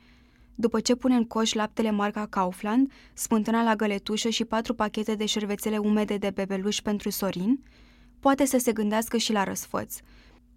[0.60, 5.26] După ce pune în coș laptele marca Kaufland, smântâna la găletușă și patru pachete de
[5.26, 7.62] șervețele umede de bebeluș pentru Sorin,
[8.18, 9.96] poate să se gândească și la răsfăț.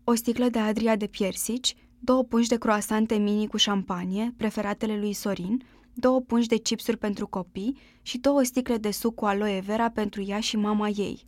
[0.04, 5.14] O sticlă de adria de piersici, două pungi de croasante mini cu șampanie, preferatele lui
[5.14, 5.62] Sorin,
[5.94, 10.24] două pungi de chipsuri pentru copii și două sticle de suc cu aloe vera pentru
[10.28, 11.26] ea și mama ei.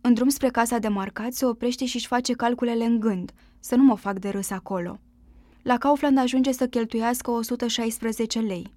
[0.00, 3.74] În drum spre casa de marcat se oprește și își face calculele în gând, să
[3.74, 4.98] nu mă fac de râs acolo.
[5.68, 8.74] La Kaufland ajunge să cheltuiască 116 lei.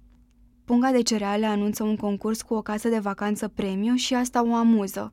[0.64, 4.54] Punga de cereale anunță un concurs cu o casă de vacanță premiu și asta o
[4.54, 5.12] amuză.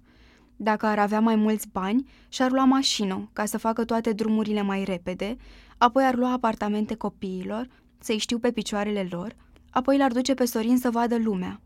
[0.55, 4.83] Dacă ar avea mai mulți bani, și-ar lua mașină ca să facă toate drumurile mai
[4.83, 5.35] repede,
[5.77, 7.67] apoi ar lua apartamente copiilor,
[7.99, 9.35] să-i știu pe picioarele lor,
[9.69, 11.59] apoi l-ar duce pe Sorin să vadă lumea.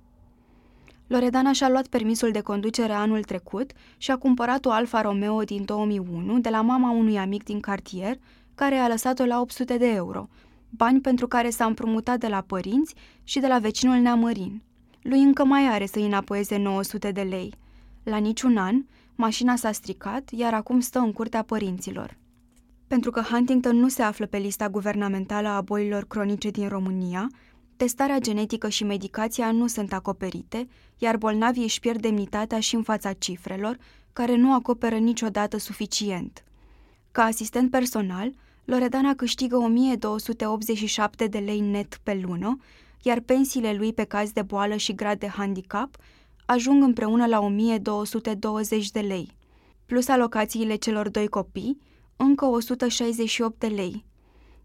[1.07, 5.65] Loredana și-a luat permisul de conducere anul trecut și a cumpărat o Alfa Romeo din
[5.65, 8.17] 2001 de la mama unui amic din cartier,
[8.55, 10.29] care a lăsat-o la 800 de euro,
[10.69, 14.61] bani pentru care s-a împrumutat de la părinți și de la vecinul Neamărin.
[15.01, 17.53] Lui încă mai are să-i înapoieze 900 de lei.
[18.03, 18.85] La niciun an,
[19.15, 22.17] mașina s-a stricat, iar acum stă în curtea părinților.
[22.87, 27.27] Pentru că Huntington nu se află pe lista guvernamentală a bolilor cronice din România,
[27.75, 33.13] testarea genetică și medicația nu sunt acoperite, iar bolnavii își pierd demnitatea și în fața
[33.13, 33.77] cifrelor,
[34.13, 36.43] care nu acoperă niciodată suficient.
[37.13, 38.31] Ca asistent personal,
[38.65, 42.57] Loredana câștigă 1287 de lei net pe lună,
[43.01, 45.95] iar pensiile lui pe caz de boală și grad de handicap
[46.45, 49.31] ajung împreună la 1220 de lei,
[49.85, 51.77] plus alocațiile celor doi copii,
[52.15, 54.05] încă 168 de lei.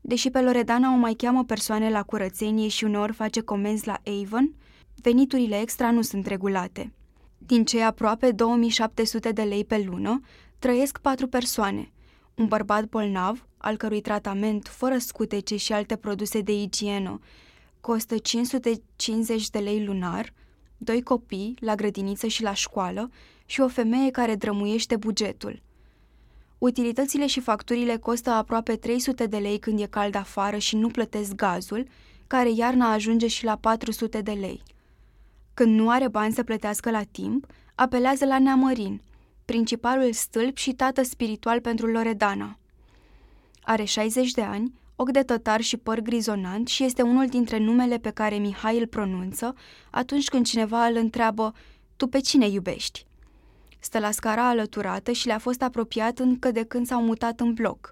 [0.01, 4.55] Deși pe Loredana o mai cheamă persoane la curățenie și uneori face comenzi la Avon,
[4.95, 6.93] veniturile extra nu sunt regulate.
[7.39, 10.21] Din cei aproape 2700 de lei pe lună,
[10.59, 11.93] trăiesc patru persoane.
[12.39, 17.21] Un bărbat bolnav, al cărui tratament, fără scutece și alte produse de igienă,
[17.81, 20.33] costă 550 de lei lunar,
[20.77, 23.11] doi copii, la grădiniță și la școală,
[23.47, 25.63] și o femeie care drămuiește bugetul.
[26.59, 31.35] Utilitățile și facturile costă aproape 300 de lei când e cald afară și nu plătesc
[31.35, 31.87] gazul,
[32.27, 34.63] care iarna ajunge și la 400 de lei.
[35.55, 39.01] Când nu are bani să plătească la timp, apelează la Neamărin,
[39.49, 42.59] principalul stâlp și tată spiritual pentru Loredana.
[43.63, 47.99] Are 60 de ani, ochi de tătar și păr grizonant și este unul dintre numele
[47.99, 49.55] pe care Mihai îl pronunță
[49.91, 51.55] atunci când cineva îl întreabă
[51.97, 53.07] Tu pe cine iubești?
[53.79, 57.91] Stă la scara alăturată și le-a fost apropiat încă de când s-au mutat în bloc.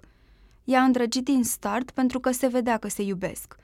[0.63, 3.55] I-a îndrăgit din start pentru că se vedea că se iubesc.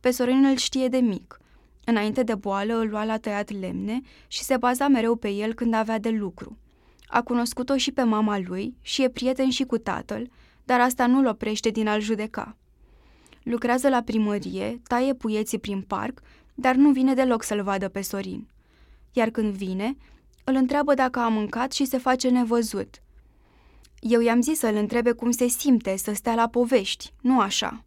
[0.00, 1.40] Pe Sorin îl știe de mic.
[1.84, 5.74] Înainte de boală îl lua la tăiat lemne și se baza mereu pe el când
[5.74, 6.58] avea de lucru.
[7.12, 10.30] A cunoscut-o și pe mama lui și e prieten și cu tatăl,
[10.64, 12.56] dar asta nu-l oprește din a-l judeca.
[13.42, 16.20] Lucrează la primărie, taie puieții prin parc,
[16.54, 18.48] dar nu vine deloc să-l vadă pe Sorin.
[19.12, 19.96] Iar când vine,
[20.44, 23.02] îl întreabă dacă a mâncat și se face nevăzut.
[23.98, 27.84] Eu i-am zis să-l întrebe cum se simte să stea la povești, nu așa.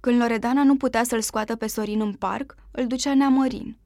[0.00, 3.76] Când Loredana nu putea să-l scoată pe Sorin în parc, îl ducea neamărin.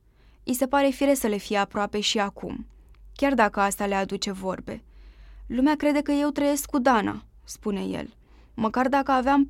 [0.45, 2.67] I se pare fire să le fie aproape și acum,
[3.15, 4.83] chiar dacă asta le aduce vorbe.
[5.47, 8.15] Lumea crede că eu trăiesc cu Dana, spune el.
[8.55, 9.49] Măcar dacă aveam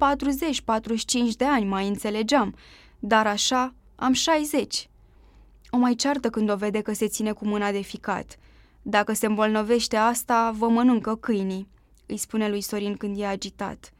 [1.32, 2.54] 40-45 de ani mai înțelegeam,
[2.98, 4.88] dar așa am 60.
[5.70, 8.36] O mai ceartă când o vede că se ține cu mâna de ficat.
[8.82, 11.68] Dacă se îmbolnăvește asta, vă mănâncă câinii,
[12.06, 13.92] îi spune lui Sorin când e agitat.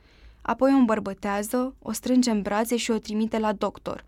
[0.42, 4.04] Apoi o îmbărbătează, o strânge în brațe și o trimite la doctor.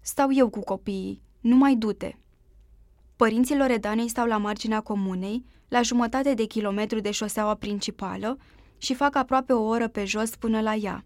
[0.00, 2.18] Stau eu cu copiii, nu mai dute.
[3.24, 8.38] Părinții Loredanei stau la marginea comunei, la jumătate de kilometru de șoseaua principală
[8.78, 11.04] și fac aproape o oră pe jos până la ea.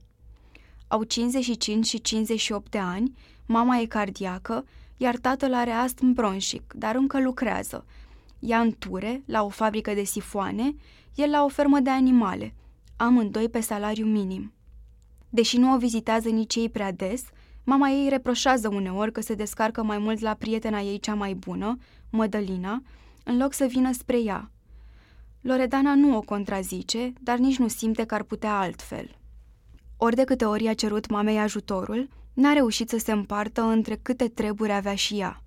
[0.89, 3.13] Au 55 și 58 de ani,
[3.47, 4.65] mama e cardiacă,
[4.97, 7.85] iar tatăl are astm bronșic, dar încă lucrează.
[8.39, 10.75] Ea în ture, la o fabrică de sifoane,
[11.15, 12.55] el la o fermă de animale,
[12.97, 14.53] amândoi pe salariu minim.
[15.29, 17.23] Deși nu o vizitează nici ei prea des,
[17.69, 21.79] mama ei reproșează uneori că se descarcă mai mult la prietena ei cea mai bună,
[22.11, 22.83] Mădălina,
[23.25, 24.51] în loc să vină spre ea.
[25.41, 29.17] Loredana nu o contrazice, dar nici nu simte că ar putea altfel.
[29.97, 34.29] Ori de câte ori a cerut mamei ajutorul, n-a reușit să se împartă între câte
[34.29, 35.43] treburi avea și ea.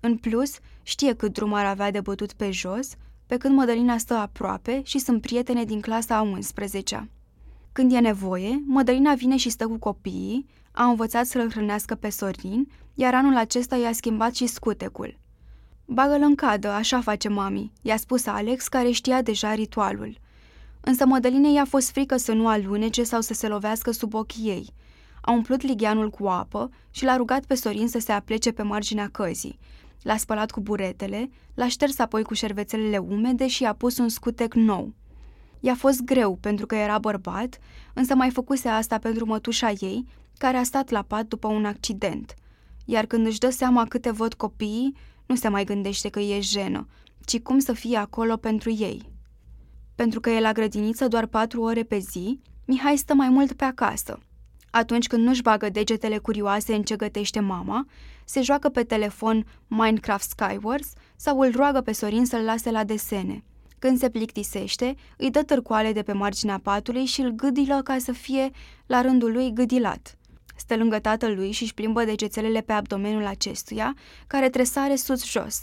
[0.00, 2.94] În plus, știe cât drum ar avea de bătut pe jos,
[3.26, 7.08] pe când Mădălina stă aproape și sunt prietene din clasa a 11-a.
[7.72, 12.68] Când e nevoie, Mădălina vine și stă cu copiii, a învățat să-l hrănească pe Sorin,
[12.94, 15.18] iar anul acesta i-a schimbat și scutecul.
[15.84, 20.18] Bagă-l în cadă, așa face mami, i-a spus Alex, care știa deja ritualul.
[20.80, 24.72] Însă Mădălinei i-a fost frică să nu alunece sau să se lovească sub ochii ei.
[25.20, 29.08] A umplut ligheanul cu apă și l-a rugat pe Sorin să se aplece pe marginea
[29.08, 29.58] căzii.
[30.02, 34.54] L-a spălat cu buretele, l-a șters apoi cu șervețelele umede și i-a pus un scutec
[34.54, 34.94] nou.
[35.60, 37.58] I-a fost greu pentru că era bărbat,
[37.94, 40.06] însă mai făcuse asta pentru mătușa ei,
[40.38, 42.34] care a stat la pat după un accident.
[42.84, 46.86] Iar când își dă seama câte văd copiii, nu se mai gândește că e jenă,
[47.24, 49.02] ci cum să fie acolo pentru ei.
[49.94, 53.64] Pentru că e la grădiniță doar patru ore pe zi, Mihai stă mai mult pe
[53.64, 54.18] acasă.
[54.70, 57.86] Atunci când nu-și bagă degetele curioase în ce gătește mama,
[58.24, 63.44] se joacă pe telefon Minecraft Skywars sau îl roagă pe Sorin să-l lase la desene.
[63.78, 68.12] Când se plictisește, îi dă târcoale de pe marginea patului și îl gâdilă ca să
[68.12, 68.50] fie,
[68.86, 70.17] la rândul lui, gâdilat.
[70.58, 73.94] Stă lângă tatălui și își plimbă degețelele pe abdomenul acestuia,
[74.26, 75.62] care tresare sus-jos.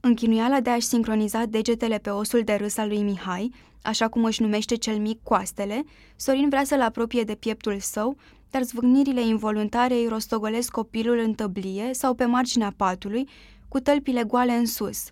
[0.00, 3.52] Închinuiala de a-și sincroniza degetele pe osul de râs al lui Mihai,
[3.82, 5.84] așa cum își numește cel mic coastele,
[6.16, 8.16] Sorin vrea să-l apropie de pieptul său,
[8.50, 13.28] dar zvâgnirile involuntare îi rostogolesc copilul în tăblie sau pe marginea patului,
[13.68, 15.10] cu tălpile goale în sus.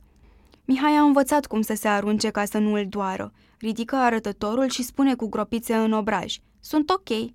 [0.65, 3.33] Mihai a învățat cum să se arunce ca să nu îl doară.
[3.59, 6.37] Ridică arătătorul și spune cu gropițe în obraj.
[6.61, 7.31] Sunt ok.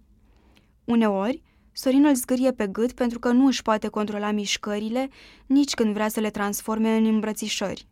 [0.84, 1.42] Uneori,
[1.74, 5.10] Sorin îl zgârie pe gât pentru că nu își poate controla mișcările
[5.46, 7.88] nici când vrea să le transforme în îmbrățișări.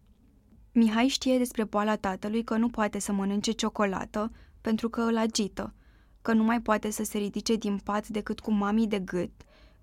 [0.72, 5.74] Mihai știe despre boala tatălui că nu poate să mănânce ciocolată pentru că îl agită,
[6.22, 9.32] că nu mai poate să se ridice din pat decât cu mamii de gât,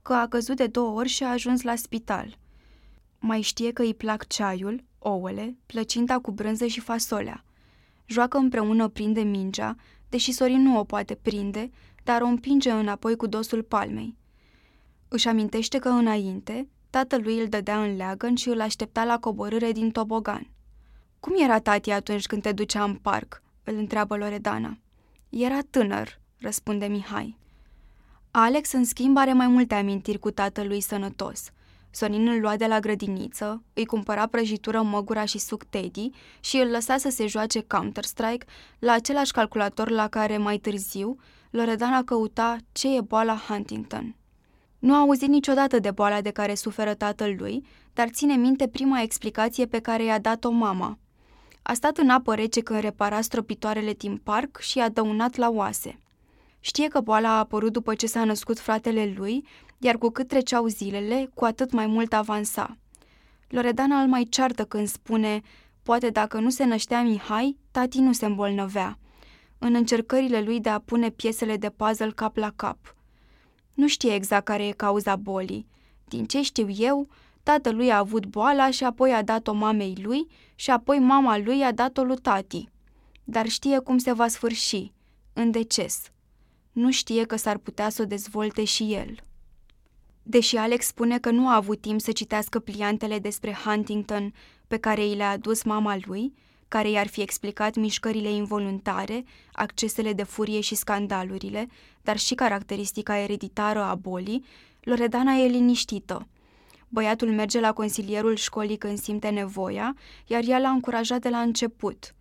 [0.02, 2.38] că a căzut de două ori și a ajuns la spital.
[3.18, 7.44] Mai știe că îi plac ceaiul, ouăle, plăcinta cu brânză și fasolea.
[8.06, 9.76] Joacă împreună prinde mingea,
[10.08, 11.70] deși Sorin nu o poate prinde,
[12.08, 14.16] dar o împinge înapoi cu dosul palmei.
[15.08, 19.90] Își amintește că înainte, tatălui îl dădea în leagăn și îl aștepta la coborâre din
[19.90, 20.50] tobogan.
[21.20, 24.78] Cum era tati atunci când te ducea în parc?" îl întreabă Loredana.
[25.28, 27.36] Era tânăr, răspunde Mihai.
[28.30, 31.50] Alex, în schimb, are mai multe amintiri cu tatălui sănătos.
[31.90, 36.70] Sonin îl lua de la grădiniță, îi cumpăra prăjitură măgura și suc Teddy și îl
[36.70, 38.46] lăsa să se joace Counter-Strike
[38.78, 41.18] la același calculator la care, mai târziu,
[41.50, 44.16] Loredana căuta ce e boala Huntington.
[44.78, 49.00] Nu a auzit niciodată de boala de care suferă tatăl lui, dar ține minte prima
[49.00, 50.98] explicație pe care i-a dat-o mama.
[51.62, 55.98] A stat în apă rece când repara stropitoarele din parc și a dăunat la oase.
[56.60, 59.44] Știe că boala a apărut după ce s-a născut fratele lui,
[59.78, 62.76] iar cu cât treceau zilele, cu atât mai mult avansa.
[63.48, 65.40] Loredana îl mai ceartă când spune,
[65.82, 68.98] poate dacă nu se năștea Mihai, tati nu se îmbolnăvea.
[69.58, 72.96] În încercările lui de a pune piesele de puzzle cap la cap.
[73.74, 75.66] Nu știe exact care e cauza bolii.
[76.04, 77.08] Din ce știu eu,
[77.42, 81.72] tatălui a avut boala și apoi a dat-o mamei lui și apoi mama lui a
[81.72, 82.68] dat-o lui tati.
[83.24, 84.92] Dar știe cum se va sfârși,
[85.32, 86.10] în deces.
[86.72, 89.16] Nu știe că s-ar putea să o dezvolte și el.
[90.22, 94.34] Deși Alex spune că nu a avut timp să citească pliantele despre Huntington
[94.66, 96.32] pe care i le-a adus mama lui,
[96.68, 101.68] care i-ar fi explicat mișcările involuntare, accesele de furie și scandalurile,
[102.02, 104.44] dar și caracteristica ereditară a bolii,
[104.80, 106.26] Loredana e liniștită.
[106.88, 109.96] Băiatul merge la consilierul școlii când simte nevoia,
[110.26, 112.14] iar ea l-a încurajat de la început.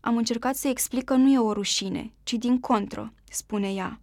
[0.00, 4.00] Am încercat să explic că nu e o rușine, ci din contră, spune ea.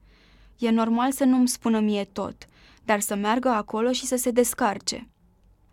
[0.57, 2.47] E normal să nu-mi spună mie tot,
[2.83, 5.07] dar să meargă acolo și să se descarce.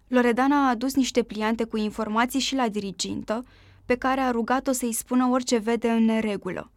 [0.08, 3.44] Loredana a adus niște pliante cu informații și la dirigintă,
[3.86, 6.70] pe care a rugat-o să-i spună orice vede în neregulă.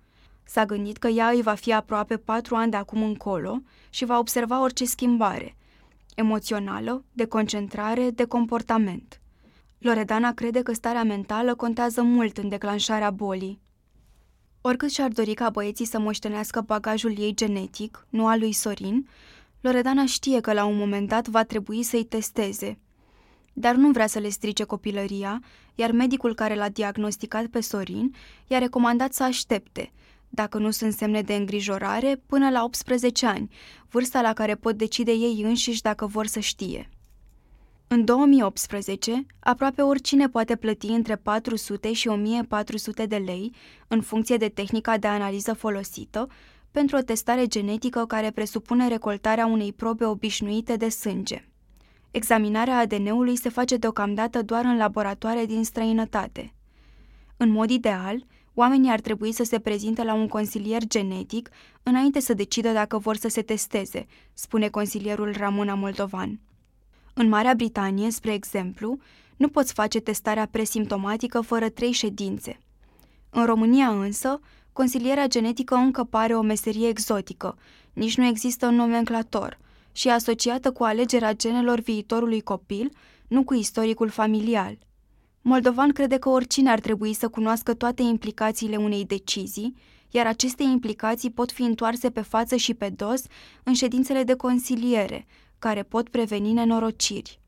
[0.43, 4.17] S-a gândit că ea îi va fi aproape patru ani de acum încolo și va
[4.17, 5.55] observa orice schimbare,
[6.15, 9.21] emoțională, de concentrare, de comportament.
[9.77, 13.61] Loredana crede că starea mentală contează mult în declanșarea bolii.
[14.61, 19.07] Oricât și-ar dori ca băieții să moștenească bagajul ei genetic, nu al lui Sorin,
[19.61, 22.79] Loredana știe că la un moment dat va trebui să-i testeze.
[23.59, 25.41] Dar nu vrea să le strice copilăria,
[25.75, 28.15] iar medicul care l-a diagnosticat pe Sorin
[28.47, 29.91] i-a recomandat să aștepte,
[30.29, 33.49] dacă nu sunt semne de îngrijorare, până la 18 ani,
[33.89, 36.89] vârsta la care pot decide ei înșiși dacă vor să știe.
[37.87, 43.53] În 2018, aproape oricine poate plăti între 400 și 1400 de lei,
[43.87, 46.27] în funcție de tehnica de analiză folosită,
[46.71, 51.48] pentru o testare genetică care presupune recoltarea unei probe obișnuite de sânge.
[52.11, 56.53] Examinarea ADN-ului se face deocamdată doar în laboratoare din străinătate.
[57.37, 61.49] În mod ideal, oamenii ar trebui să se prezinte la un consilier genetic
[61.83, 66.39] înainte să decidă dacă vor să se testeze, spune consilierul Ramona Moldovan.
[67.13, 68.97] În Marea Britanie, spre exemplu,
[69.37, 72.59] nu poți face testarea presimptomatică fără trei ședințe.
[73.29, 74.39] În România însă,
[74.73, 77.57] consilierea genetică încă pare o meserie exotică,
[77.93, 79.57] nici nu există un nomenclator
[79.91, 82.91] și e asociată cu alegerea genelor viitorului copil,
[83.27, 84.77] nu cu istoricul familial.
[85.41, 89.75] Moldovan crede că oricine ar trebui să cunoască toate implicațiile unei decizii,
[90.11, 93.23] iar aceste implicații pot fi întoarse pe față și pe dos
[93.63, 95.25] în ședințele de consiliere,
[95.59, 97.39] care pot preveni nenorociri.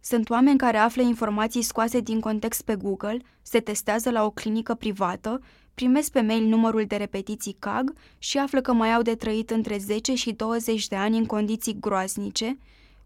[0.00, 4.74] Sunt oameni care află informații scoase din context pe Google, se testează la o clinică
[4.74, 5.40] privată,
[5.74, 9.76] primesc pe mail numărul de repetiții CAG și află că mai au de trăit între
[9.78, 12.58] 10 și 20 de ani în condiții groaznice,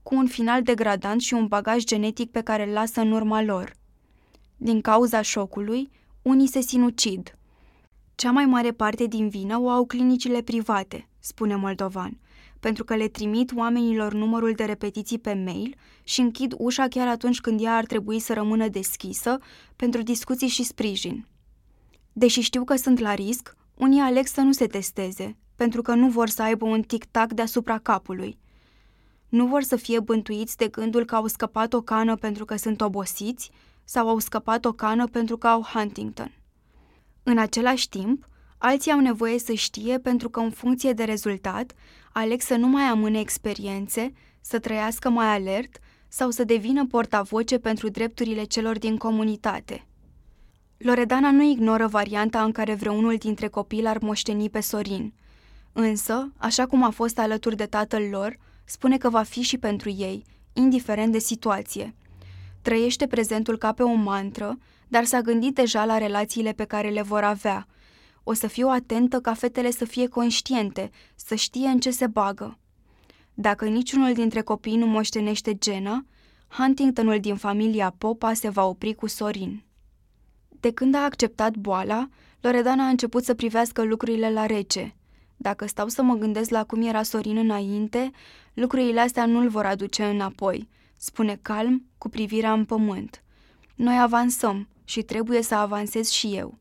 [0.03, 3.75] cu un final degradant și un bagaj genetic pe care îl lasă în urma lor.
[4.57, 5.91] Din cauza șocului,
[6.23, 7.39] unii se sinucid.
[8.15, 12.19] Cea mai mare parte din vină o au clinicile private, spune Moldovan,
[12.61, 17.41] pentru că le trimit oamenilor numărul de repetiții pe mail și închid ușa chiar atunci
[17.41, 19.39] când ea ar trebui să rămână deschisă
[19.77, 21.27] pentru discuții și sprijin.
[22.19, 26.09] Deși știu că sunt la risc, unii aleg să nu se testeze, pentru că nu
[26.09, 28.39] vor să aibă un tic-tac deasupra capului.
[29.29, 32.81] Nu vor să fie bântuiți de gândul că au scăpat o cană pentru că sunt
[32.81, 33.51] obosiți
[33.85, 36.33] sau au scăpat o cană pentru că au Huntington.
[37.23, 41.73] În același timp, alții au nevoie să știe pentru că în funcție de rezultat
[42.13, 47.89] aleg să nu mai amâne experiențe, să trăiască mai alert sau să devină portavoce pentru
[47.89, 49.87] drepturile celor din comunitate.
[50.79, 55.13] Loredana nu ignoră varianta în care vreunul dintre copii l-ar moșteni pe Sorin,
[55.73, 59.89] însă, așa cum a fost alături de tatăl lor, spune că va fi și pentru
[59.91, 61.95] ei, indiferent de situație.
[62.63, 64.59] Trăiește prezentul ca pe o mantră,
[64.89, 67.67] dar s-a gândit deja la relațiile pe care le vor avea.
[68.23, 72.59] O să fiu atentă ca fetele să fie conștiente, să știe în ce se bagă.
[73.35, 76.05] Dacă niciunul dintre copii nu moștenește gena,
[76.49, 79.66] Huntingtonul din familia Popa se va opri cu Sorin.
[80.67, 82.09] De când a acceptat boala,
[82.41, 84.95] Loredana a început să privească lucrurile la rece.
[85.37, 88.11] Dacă stau să mă gândesc la cum era Sorin înainte,
[88.55, 93.23] lucrurile astea nu-l vor aduce înapoi, spune calm, cu privirea în pământ.
[93.75, 96.59] Noi avansăm și trebuie să avansez și eu.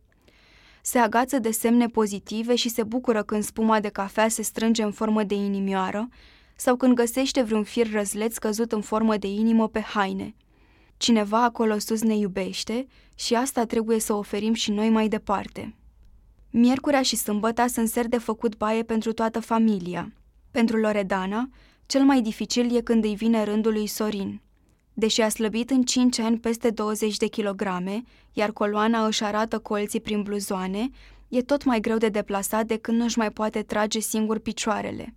[0.81, 4.91] Se agață de semne pozitive și se bucură când spuma de cafea se strânge în
[4.91, 6.09] formă de inimioară
[6.55, 10.35] sau când găsește vreun fir răzleț căzut în formă de inimă pe haine.
[10.97, 15.75] Cineva acolo sus ne iubește și asta trebuie să oferim și noi mai departe.
[16.49, 20.13] Miercurea și sâmbăta sunt ser de făcut baie pentru toată familia.
[20.51, 21.49] Pentru Loredana,
[21.85, 24.41] cel mai dificil e când îi vine rândul lui Sorin.
[24.93, 28.03] Deși a slăbit în 5 ani peste 20 de kilograme,
[28.33, 30.89] iar coloana își arată colții prin bluzoane,
[31.27, 35.15] e tot mai greu de deplasat de când nu-și mai poate trage singur picioarele.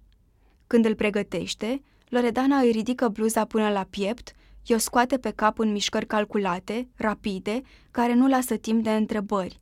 [0.67, 4.33] Când îl pregătește, Loredana îi ridică bluza până la piept,
[4.69, 9.61] i-o scoate pe cap în mișcări calculate, rapide, care nu lasă timp de întrebări.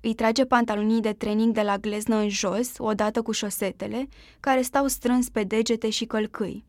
[0.00, 4.08] Îi trage pantalonii de training de la gleznă în jos, odată cu șosetele,
[4.40, 6.64] care stau strâns pe degete și călcâi.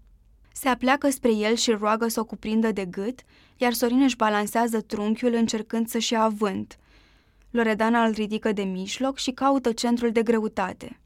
[0.54, 3.20] Se apleacă spre el și roagă să o cuprindă de gât,
[3.58, 6.78] iar Sorin își balansează trunchiul încercând să-și ia avânt.
[7.52, 11.00] Loredana îl ridică de mijloc și caută centrul de greutate.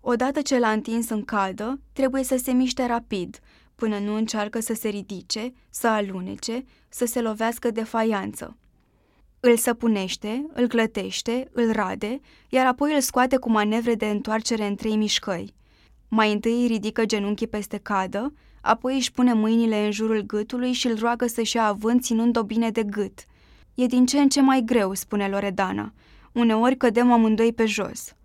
[0.00, 3.40] Odată ce l-a întins în cadă, trebuie să se miște rapid,
[3.76, 8.56] până nu încearcă să se ridice, să alunece, să se lovească de faianță.
[9.40, 14.74] Îl săpunește, îl clătește, îl rade, iar apoi îl scoate cu manevre de întoarcere în
[14.74, 15.54] trei mișcări.
[16.08, 20.86] Mai întâi îi ridică genunchii peste cadă, apoi își pune mâinile în jurul gâtului și
[20.86, 23.24] îl roagă să-și ia avânt ținând-o bine de gât.
[23.74, 25.92] E din ce în ce mai greu, spune Loredana.
[26.32, 28.15] Uneori cădem amândoi pe jos.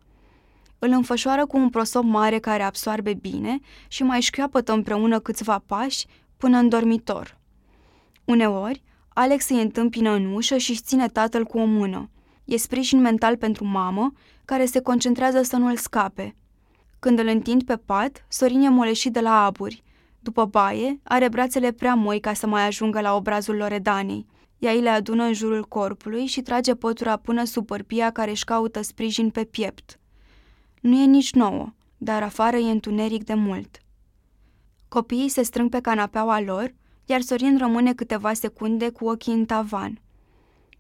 [0.84, 6.06] Îl înfășoară cu un prosop mare care absoarbe bine și mai șchioapătă împreună câțiva pași
[6.38, 7.38] până în dormitor.
[8.26, 12.10] Uneori, Alex îi întâmpină în ușă și își ține tatăl cu o mână.
[12.46, 14.14] E sprijin mental pentru mamă,
[14.46, 16.36] care se concentrează să nu-l scape.
[17.00, 19.84] Când îl întind pe pat, Sorin e moleșit de la aburi.
[20.20, 24.26] După baie, are brațele prea moi ca să mai ajungă la obrazul Loredanei.
[24.58, 28.44] Ea îi le adună în jurul corpului și trage pătura până sub părpia care își
[28.44, 29.96] caută sprijin pe piept.
[30.82, 33.82] Nu e nici nouă, dar afară e întuneric de mult.
[34.88, 36.74] Copiii se strâng pe canapeaua lor,
[37.06, 40.00] iar Sorin rămâne câteva secunde cu ochii în tavan.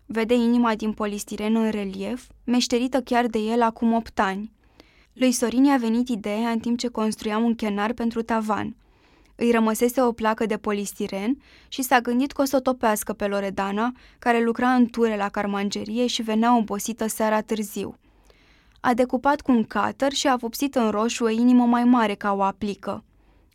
[0.05, 4.51] Vede inima din polistiren în relief, meșterită chiar de el acum opt ani.
[5.13, 8.75] Lui Sorin i-a venit ideea în timp ce construiam un chenar pentru tavan.
[9.35, 11.37] Îi rămăsese o placă de polistiren
[11.67, 15.29] și s-a gândit că o să o topească pe Loredana, care lucra în ture la
[15.29, 17.95] carmangerie și venea obosită seara târziu.
[18.83, 22.33] A decupat cu un cutter și a vopsit în roșu o inimă mai mare ca
[22.33, 23.03] o aplică.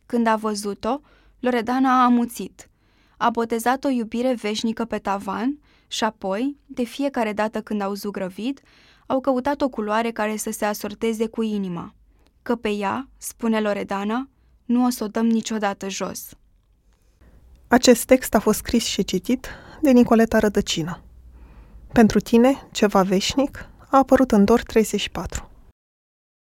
[0.07, 1.01] Când a văzut-o,
[1.41, 2.71] Loredana a amuțit.
[3.17, 5.59] A botezat o iubire veșnică pe tavan
[5.89, 8.61] și apoi, de fiecare dată când au zugrăvit,
[9.07, 11.95] au căutat o culoare care să se asorteze cu inima.
[12.43, 14.29] Că pe ea, spune Loredana,
[14.65, 16.29] nu o să o dăm niciodată jos.
[17.69, 19.49] Acest text a fost scris și citit
[19.81, 21.01] de Nicoleta Rădăcină.
[21.93, 25.51] Pentru tine, ceva veșnic, a apărut în DOR 34.